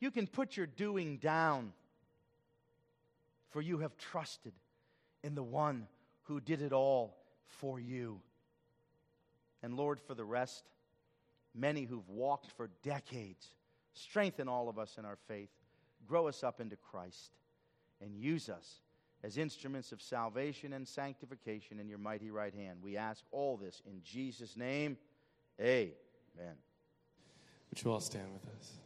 You 0.01 0.11
can 0.11 0.27
put 0.27 0.57
your 0.57 0.67
doing 0.67 1.17
down, 1.17 1.73
for 3.51 3.63
you 3.63 3.79
have 3.79 3.97
trusted 3.97 4.53
in 5.23 5.35
the 5.35 5.43
one 5.43 5.87
who 6.25 6.41
did 6.41 6.61
it 6.63 6.73
all 6.73 7.17
for 7.47 7.81
you. 7.81 8.21
And 9.63 9.75
Lord, 9.75 10.01
for 10.01 10.15
the 10.15 10.25
rest, 10.25 10.65
many 11.55 11.85
who've 11.85 12.09
walked 12.09 12.51
for 12.53 12.71
decades, 12.83 13.47
strengthen 13.95 14.49
all 14.49 14.69
of 14.69 14.79
us 14.79 14.97
in 14.99 15.05
our 15.05 15.19
faith, 15.29 15.49
grow 16.07 16.29
us 16.29 16.45
up 16.45 16.61
into 16.61 16.77
Christ, 16.77 17.33
and 18.01 18.15
use 18.15 18.49
us 18.49 18.83
as 19.25 19.39
instruments 19.39 19.93
of 19.93 20.03
salvation 20.03 20.75
and 20.75 20.87
sanctification 20.87 21.81
in 21.81 21.89
your 21.89 21.99
mighty 21.99 22.31
right 22.31 22.55
hand. 22.55 22.79
We 22.83 22.97
ask 22.97 23.25
all 23.33 23.57
this 23.57 23.83
in 23.87 24.03
Jesus' 24.05 24.57
name. 24.57 24.99
Amen. 25.59 25.87
Would 27.71 27.83
you 27.83 27.91
all 27.91 28.01
stand 28.01 28.33
with 28.33 28.47
us? 28.61 28.86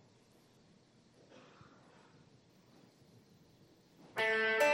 Thank 4.20 4.62
you. 4.62 4.69